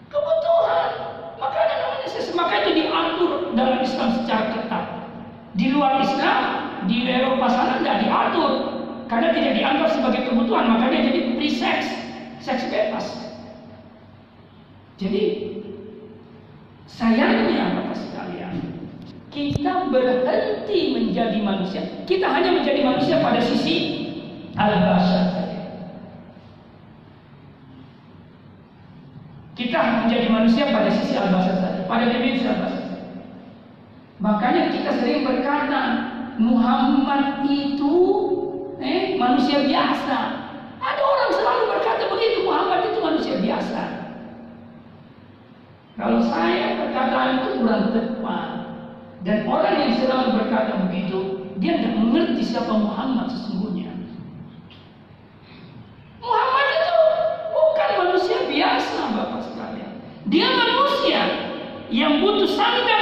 Kebutuhan. 0.08 0.88
Maka 1.36 1.56
ada 1.60 1.74
namanya 1.84 2.08
seks. 2.08 2.32
Maka 2.32 2.64
itu 2.64 2.70
diatur 2.80 3.52
dalam 3.52 3.84
Islam 3.84 4.08
secara 4.16 4.44
ketat. 4.56 4.84
Di 5.52 5.68
luar 5.68 6.00
Islam, 6.00 6.40
di 6.88 7.04
Eropa 7.04 7.52
sana 7.52 7.84
tidak 7.84 8.08
diatur. 8.08 8.52
Karena 9.04 9.36
tidak 9.36 9.52
dianggap 9.60 9.88
sebagai 9.92 10.32
kebutuhan, 10.32 10.64
maka 10.72 10.88
dia 10.88 11.12
jadi 11.12 11.20
free 11.36 11.52
sex, 11.52 11.92
seks 12.40 12.64
bebas. 12.72 13.04
Jadi 14.96 15.22
sayangnya 16.88 17.76
Bapak 17.76 17.98
sekalian, 17.98 18.54
kita 19.28 19.92
berhenti 19.92 20.94
menjadi 20.94 21.38
manusia. 21.44 21.82
Kita 22.08 22.30
hanya 22.32 22.56
menjadi 22.56 22.80
manusia 22.80 23.20
pada 23.20 23.42
sisi 23.42 23.76
al-bashar 24.54 25.34
saja. 25.34 25.60
Kita 29.58 30.06
menjadi 30.06 30.26
manusia 30.30 30.70
pada 30.70 30.90
sisi 30.94 31.14
al-bashar 31.18 31.58
saja, 31.58 31.80
pada 31.90 32.04
dimensi 32.10 32.46
al-bashar 32.46 32.82
saja. 32.86 32.98
Makanya 34.22 34.70
kita 34.70 34.90
sering 35.02 35.26
berkata 35.26 35.80
Muhammad 36.38 37.42
itu 37.50 37.94
eh, 38.78 39.18
manusia 39.18 39.66
biasa. 39.66 40.18
Ada 40.78 41.02
orang 41.02 41.30
selalu 41.34 41.62
berkata 41.74 42.02
begitu 42.10 42.38
Muhammad 42.46 42.80
itu 42.92 42.98
manusia 43.02 43.36
biasa. 43.42 43.82
Kalau 45.94 46.20
saya 46.26 46.74
perkataan 46.78 47.30
itu 47.38 47.48
kurang 47.62 47.94
tepat 47.94 48.50
dan 49.22 49.38
orang 49.46 49.74
yang 49.78 49.92
selalu 49.98 50.28
berkata 50.42 50.72
begitu 50.90 51.18
dia 51.62 51.78
tidak 51.78 51.94
mengerti 52.02 52.42
siapa 52.42 52.74
Muhammad 52.74 53.30
sesungguhnya. 53.30 53.94
Muhammad 56.18 56.66
itu 56.70 56.98
bukan 57.54 57.90
manusia 58.02 58.38
biasa 58.50 59.00
Bapak 59.14 59.40
sekalian. 59.46 59.92
Dia 60.26 60.48
manusia 60.50 61.20
yang 61.94 62.18
butuh 62.18 62.50
sandang 62.50 62.93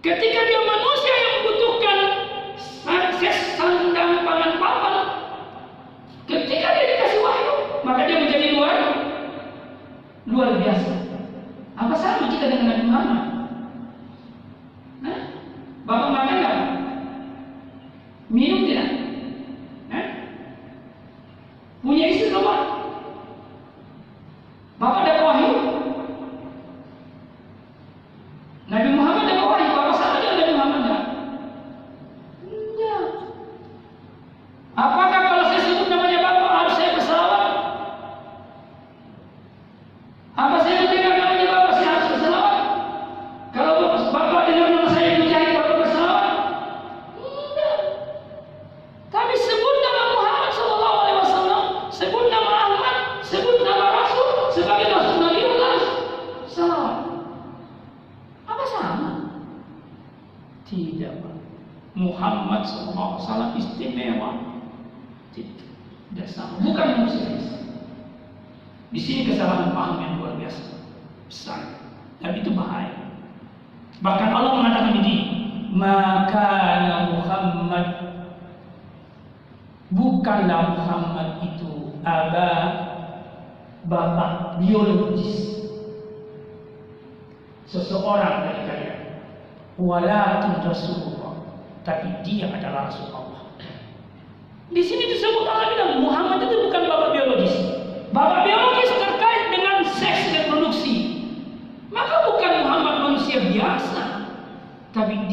Ketika 0.00 0.40
dia 0.48 0.59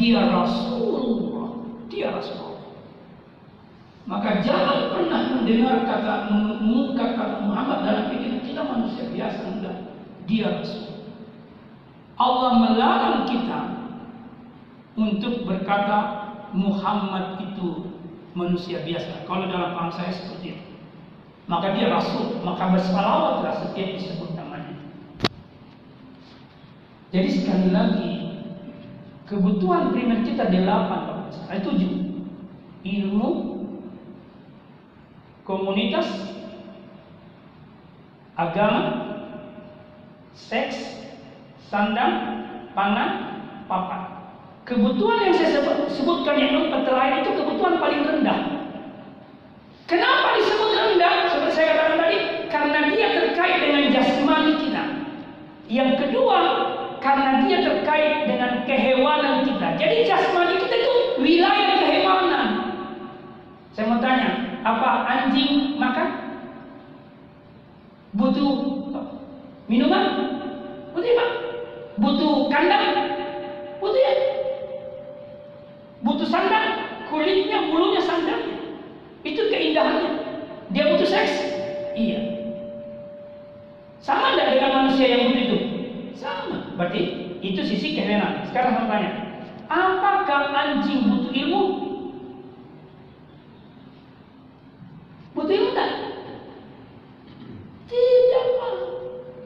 dia 0.08 0.24
Rasulullah 0.32 1.68
dia 1.92 2.08
Rasulullah 2.16 2.72
maka 4.08 4.40
jangan 4.40 4.88
pernah 4.88 5.20
mendengar 5.36 5.84
kata 5.84 6.32
mengungkap 6.32 7.12
kata 7.12 7.36
Muhammad 7.44 7.78
dalam 7.84 8.04
pikiran 8.08 8.40
kita 8.40 8.60
manusia 8.64 9.04
biasa 9.12 9.40
enggak 9.52 9.76
dia 10.24 10.48
Rasul 10.48 10.88
Allah 12.16 12.50
melarang 12.56 13.28
kita 13.28 13.60
untuk 14.98 15.44
berkata 15.44 16.26
Muhammad 16.50 17.38
itu 17.38 17.86
manusia 18.34 18.82
biasa. 18.82 19.22
Kalau 19.30 19.46
dalam 19.46 19.78
paham 19.78 19.92
saya 19.94 20.10
seperti 20.10 20.58
itu. 20.58 20.64
Maka 21.48 21.72
dia 21.72 21.88
rasul, 21.88 22.44
maka 22.44 22.76
bersalawatlah 22.76 23.56
setiap 23.64 23.88
disebut 23.96 24.36
namanya. 24.36 24.76
Jadi 27.08 27.28
sekali 27.40 27.68
lagi 27.72 28.07
kebutuhan 29.28 29.92
primer 29.92 30.24
kita 30.24 30.48
delapan, 30.48 31.28
Pak. 31.28 31.60
tujuh. 31.60 31.92
Ilmu, 32.88 33.30
komunitas, 35.44 36.08
agama, 38.38 38.82
seks, 40.32 41.04
sandang, 41.68 42.44
pangan, 42.72 43.10
papan. 43.68 44.02
Kebutuhan 44.64 45.28
yang 45.28 45.34
saya 45.36 45.50
sebut, 45.60 45.76
sebutkan 45.92 46.36
yang 46.36 46.68
empat 46.68 46.88
terakhir 46.88 47.24
itu 47.24 47.32
kebutuhan 47.40 47.80
paling 47.80 48.04
rendah. 48.04 48.40
Kenapa 49.88 50.36
disebut 50.36 50.70
rendah? 50.76 51.14
Seperti 51.32 51.52
saya 51.56 51.66
katakan 51.72 51.96
tadi, 52.04 52.18
karena 52.52 52.78
dia 52.92 53.06
terkait 53.16 53.58
dengan 53.64 53.82
jasmani 53.92 54.52
kita. 54.60 54.84
Yang 55.68 55.90
kedua, 56.04 56.38
karena 57.00 57.48
dia 57.48 57.58
terkait 57.64 58.28
dengan 58.28 58.37
kehewanan 58.68 59.48
kita. 59.48 59.80
Jadi 59.80 59.96
jasmani 60.04 60.60
kita 60.60 60.74
itu 60.76 60.94
wilayah 61.24 61.80
kehewanan. 61.80 62.48
Saya 63.72 63.88
mau 63.88 63.98
tanya, 64.04 64.60
apa 64.60 65.08
anjing 65.08 65.80
makan? 65.80 66.08
Butuh 68.12 68.52
minuman? 69.64 70.04
Butuh 70.92 71.10
apa? 71.16 71.48
butuh 71.98 72.46
kandang, 72.48 72.86
butuh 73.82 74.00
ya. 74.00 74.14
Butuh 75.98 76.28
sandang, 76.30 77.02
kulitnya, 77.10 77.66
bulunya 77.68 78.02
sandang. 78.06 78.42
Itu 79.26 79.50
keindahannya. 79.50 80.10
Dia 80.70 80.94
butuh 80.94 81.08
seks? 81.10 81.34
Iya. 81.98 82.38
Sama 83.98 84.38
tidak 84.38 84.56
dengan 84.56 84.70
manusia 84.78 85.06
yang 85.10 85.22
butuh 85.26 85.42
itu? 85.42 85.58
Sama. 86.14 86.78
Berarti 86.78 87.00
itu 87.42 87.60
sisi 87.66 87.98
kehenan. 87.98 88.46
Sekarang 88.46 88.78
saya 88.78 88.86
tanya, 88.86 89.10
apakah 89.66 90.54
anjing 90.54 91.02
butuh 91.10 91.34
ilmu? 91.34 91.62
Butuh 95.34 95.54
ilmu 95.54 95.70
tak? 95.74 95.90
Tidak. 97.90 98.46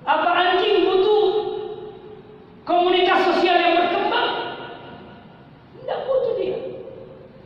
Apa 0.05 0.29
anjing 0.37 0.85
butuh 0.85 1.43
Komunitas 2.63 3.27
sosial 3.27 3.59
yang 3.59 3.75
berkembang? 3.75 4.31
Tidak 5.83 5.99
butuh 6.07 6.35
dia. 6.39 6.59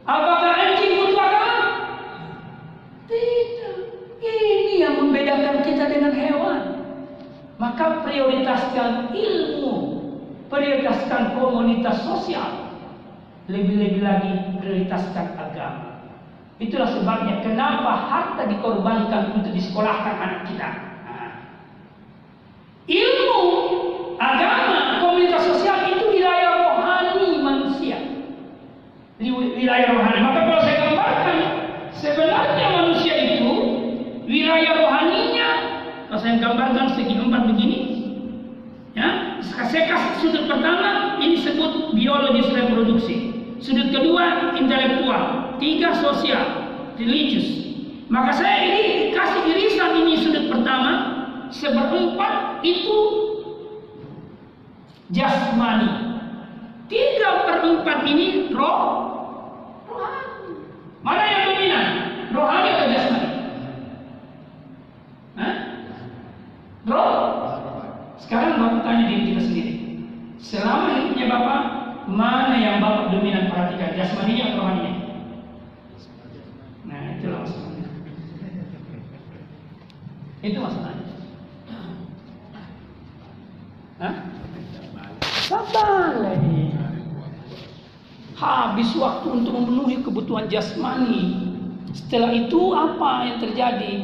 Apakah 0.05 0.53
anjing 0.53 0.93
butuh 1.01 1.17
agama? 1.17 1.61
Tidak. 3.09 3.75
Ini 4.21 4.75
yang 4.77 4.95
membedakan 5.01 5.65
kita 5.65 5.89
dengan 5.89 6.13
hewan. 6.13 6.61
Maka 7.57 8.05
prioritaskan 8.05 9.17
ilmu. 9.17 9.75
Prioritaskan 10.53 11.41
komunitas 11.41 12.05
sosial. 12.05 12.77
Lebih-lebih 13.49 14.05
lagi 14.05 14.31
prioritaskan 14.61 15.33
agama. 15.33 15.97
Itulah 16.61 16.93
sebabnya 16.93 17.41
kenapa 17.41 18.05
harta 18.05 18.45
dikorbankan 19.17 19.41
untuk 19.41 19.53
disekolahkan 19.57 20.15
anak 20.21 20.41
kita. 20.49 20.69
Nah. 21.09 21.31
Ilmu, 22.87 23.43
agama, 24.21 25.01
komunitas 25.01 25.43
sosial 25.49 25.97
itu 25.97 26.05
wilayah 26.13 26.53
rohani 26.61 27.41
manusia. 27.41 27.99
Wilayah 29.21 29.89
rohani. 29.97 30.19
Maka 30.21 30.41
kalau 30.45 30.61
saya 30.63 30.77
gambarkan, 30.85 31.39
sebenarnya 31.97 32.67
manusia 32.85 33.15
itu 33.17 33.53
wilayah 34.29 34.73
rohaninya, 34.85 35.49
kalau 36.13 36.21
saya 36.21 36.37
gambarkan 36.37 36.87
segi 36.93 37.15
empat 37.17 37.43
begini, 37.49 37.81
ya, 38.93 39.41
kasih 39.41 39.89
sudut 40.21 40.45
pertama 40.45 41.17
ini 41.25 41.41
sebut 41.41 41.97
biologis 41.97 42.53
reproduksi. 42.53 43.17
Sudut 43.57 43.89
kedua 43.89 44.53
intelektual, 44.53 45.57
tiga 45.57 45.97
sosial, 45.97 46.69
religius. 47.01 47.67
Maka 48.07 48.39
saya 48.39 48.63
ini 48.71 49.11
kasih 49.11 49.43
irisan 49.51 49.91
ini 50.07 50.15
sudut 50.23 50.46
pertama, 50.57 50.93
seperempat 51.53 52.65
itu 52.65 52.99
jasmani. 55.13 56.17
Tiga 56.87 57.31
per 57.45 57.59
empat 57.67 57.99
ini 58.07 58.51
roh. 58.55 59.05
Mana 61.03 61.23
yang 61.23 61.43
dominan? 61.55 61.87
Rohani 62.35 62.69
atau 62.75 62.87
jasmani? 62.91 63.31
Hah? 65.39 65.55
Roh? 66.87 67.15
Sekarang 68.19 68.59
Bapak 68.59 68.81
tanya 68.83 69.05
diri 69.07 69.23
kita 69.31 69.43
sendiri. 69.43 69.73
Selama 70.43 70.99
hidupnya 70.99 71.27
Bapak, 71.31 71.61
mana 72.11 72.55
yang 72.59 72.83
Bapak 72.83 73.15
dominan 73.15 73.51
perhatikan? 73.51 73.95
Jasmani 73.95 74.35
atau 74.43 74.59
rohani? 74.63 74.91
Nah, 76.87 77.19
itulah 77.19 77.43
masalahnya. 77.43 77.87
Itu 80.47 80.63
masalahnya. 80.63 81.07
Sabar 85.51 86.23
lagi. 86.23 86.71
Habis 88.37 88.95
waktu 88.95 89.27
untuk 89.27 89.59
memenuhi 89.59 90.07
kebutuhan 90.07 90.47
jasmani. 90.47 91.51
Setelah 91.91 92.31
itu 92.31 92.61
apa 92.77 93.27
yang 93.27 93.39
terjadi? 93.43 93.95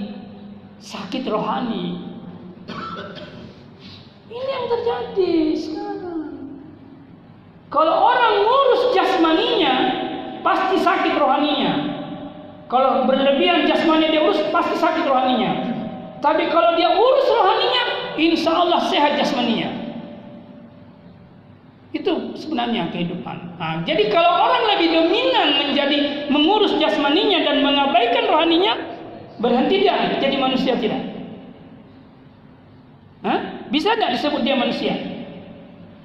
Sakit 0.83 1.31
rohani. 1.31 2.11
Ini 4.27 4.51
yang 4.51 4.67
terjadi 4.67 5.35
sekarang. 5.55 6.59
Kalau 7.71 7.95
orang 8.03 8.35
ngurus 8.43 8.83
jasmaninya, 8.97 9.75
pasti 10.43 10.81
sakit 10.81 11.15
rohaninya. 11.21 11.73
Kalau 12.67 13.05
berlebihan 13.05 13.69
jasmani 13.69 14.11
dia 14.11 14.25
urus, 14.25 14.41
pasti 14.49 14.75
sakit 14.81 15.05
rohaninya. 15.05 15.62
Tapi 16.23 16.47
kalau 16.55 16.79
dia 16.79 16.87
urus 16.95 17.27
rohaninya, 17.27 17.85
insya 18.15 18.55
Allah 18.55 18.81
sehat 18.87 19.19
jasmaninya. 19.19 19.75
Itu 21.91 22.39
sebenarnya 22.39 22.89
kehidupan. 22.95 23.59
Nah, 23.59 23.83
jadi 23.83 24.09
kalau 24.09 24.31
orang 24.31 24.65
lebih 24.79 24.89
dominan 24.97 25.49
menjadi 25.67 26.31
mengurus 26.31 26.79
jasmaninya 26.79 27.43
dan 27.43 27.61
mengabaikan 27.67 28.25
rohaninya, 28.31 28.75
berhenti 29.43 29.83
dia 29.83 30.15
jadi 30.23 30.37
manusia 30.39 30.79
tidak? 30.79 31.03
Hah? 33.27 33.67
Bisa 33.75 33.99
tidak 33.99 34.15
disebut 34.15 34.41
dia 34.47 34.55
manusia? 34.55 34.95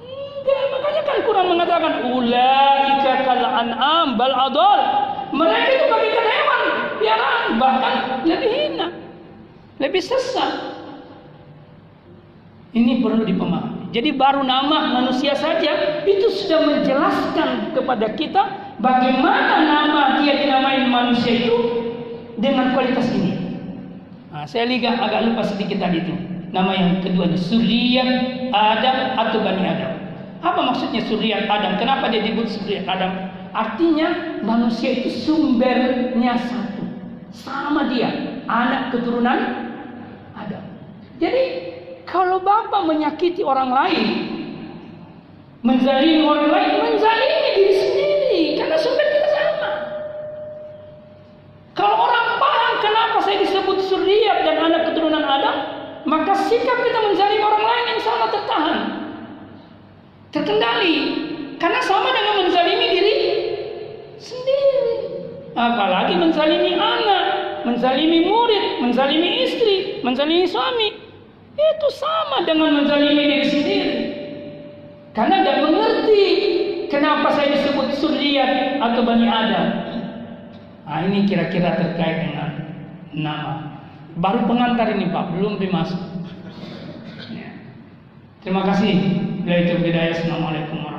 Enggak, 0.02 0.64
makanya 0.74 1.02
kan 1.06 1.18
Quran 1.24 1.46
mengatakan 1.46 1.94
ulaika 2.10 3.14
kal 3.22 3.44
an'am 3.46 4.18
bal 4.18 4.34
adol. 4.34 4.82
Mereka 5.28 5.68
itu 5.76 5.86
bagikan 5.92 6.26
hewan, 6.26 6.62
piaraan, 7.04 7.44
bahkan 7.60 7.94
lebih 8.24 8.48
hina, 8.48 8.88
lebih 9.78 10.02
sesat. 10.02 10.78
Ini 12.74 13.02
perlu 13.02 13.26
dipahami. 13.26 13.90
Jadi 13.96 14.14
baru 14.14 14.44
nama 14.44 14.92
manusia 15.00 15.32
saja 15.34 16.04
itu 16.04 16.28
sudah 16.30 16.60
menjelaskan 16.68 17.72
kepada 17.72 18.14
kita 18.20 18.76
bagaimana 18.84 19.64
nama 19.64 20.02
dia 20.22 20.44
dinamai 20.44 20.86
manusia 20.92 21.48
itu 21.48 21.58
dengan 22.38 22.76
kualitas 22.76 23.08
ini. 23.16 23.64
Nah, 24.30 24.46
saya 24.46 24.70
lihat 24.70 25.00
agak 25.02 25.32
lupa 25.32 25.42
sedikit 25.48 25.82
tadi 25.82 26.04
itu. 26.04 26.14
Nama 26.52 26.72
yang 26.76 26.92
kedua 27.02 27.32
itu 27.32 27.40
Suriyat 27.40 28.10
Adam 28.54 28.98
atau 29.18 29.40
Bani 29.42 29.64
Adam. 29.66 29.94
Apa 30.44 30.60
maksudnya 30.62 31.02
Suriyat 31.08 31.48
Adam? 31.50 31.80
Kenapa 31.80 32.12
dia 32.12 32.22
disebut 32.22 32.48
Suriyat 32.52 32.86
Adam? 32.86 33.12
Artinya 33.56 34.40
manusia 34.46 34.94
itu 34.94 35.10
sumbernya 35.26 36.38
satu. 36.38 36.86
Sama 37.34 37.90
dia, 37.90 38.44
anak 38.46 38.94
keturunan. 38.94 39.67
Jadi 41.18 41.46
kalau 42.06 42.38
Bapak 42.38 42.86
menyakiti 42.86 43.42
orang 43.42 43.74
lain, 43.74 44.06
menzalimi 45.66 46.22
orang 46.22 46.50
lain, 46.54 46.72
menzalimi 46.86 47.50
diri 47.58 47.74
sendiri 47.74 48.42
karena 48.62 48.78
sumber 48.78 49.08
kita 49.10 49.30
sama. 49.34 49.72
Kalau 51.74 51.98
orang 52.06 52.38
paham 52.38 52.74
kenapa 52.86 53.18
saya 53.26 53.38
disebut 53.42 53.78
suriat 53.90 54.46
dan 54.46 54.58
anak 54.62 54.94
keturunan 54.94 55.26
Adam, 55.26 55.56
maka 56.06 56.38
sikap 56.46 56.78
kita 56.86 57.00
menzalimi 57.02 57.42
orang 57.42 57.66
lain 57.66 57.86
yang 57.98 58.02
sama 58.06 58.26
tertahan, 58.30 58.80
terkendali, 60.30 60.98
karena 61.58 61.82
sama 61.82 62.14
dengan 62.14 62.46
menzalimi 62.46 62.88
diri 62.94 63.16
sendiri. 64.22 64.86
Apalagi 65.58 66.14
menzalimi 66.14 66.78
anak, 66.78 67.26
menzalimi 67.66 68.30
murid, 68.30 68.86
menzalimi 68.86 69.42
istri, 69.42 70.06
menzalimi 70.06 70.46
suami. 70.46 71.07
Itu 71.58 71.88
sama 71.90 72.46
dengan 72.46 72.82
menzalimi 72.82 73.24
diri 73.26 73.48
sendiri. 73.50 73.94
Karena 75.18 75.42
tidak 75.42 75.66
mengerti 75.66 76.24
kenapa 76.94 77.34
saya 77.34 77.58
disebut 77.58 77.98
suriat 77.98 78.78
atau 78.78 79.02
Bani 79.02 79.26
Adam. 79.26 79.68
Nah, 80.88 81.04
ini 81.10 81.26
kira-kira 81.26 81.74
terkait 81.74 82.30
dengan 82.30 82.50
nama. 83.12 83.82
Baru 84.22 84.46
pengantar 84.46 84.94
ini 84.94 85.10
Pak, 85.10 85.34
belum 85.34 85.58
dimasuk. 85.58 86.00
Ya. 87.34 87.50
Terima 88.46 88.62
kasih. 88.70 88.94
Bila 89.42 89.58
itu 89.66 89.74
bidaya. 89.82 90.14
Assalamualaikum 90.14 90.78
warahmatullahi 90.78 90.97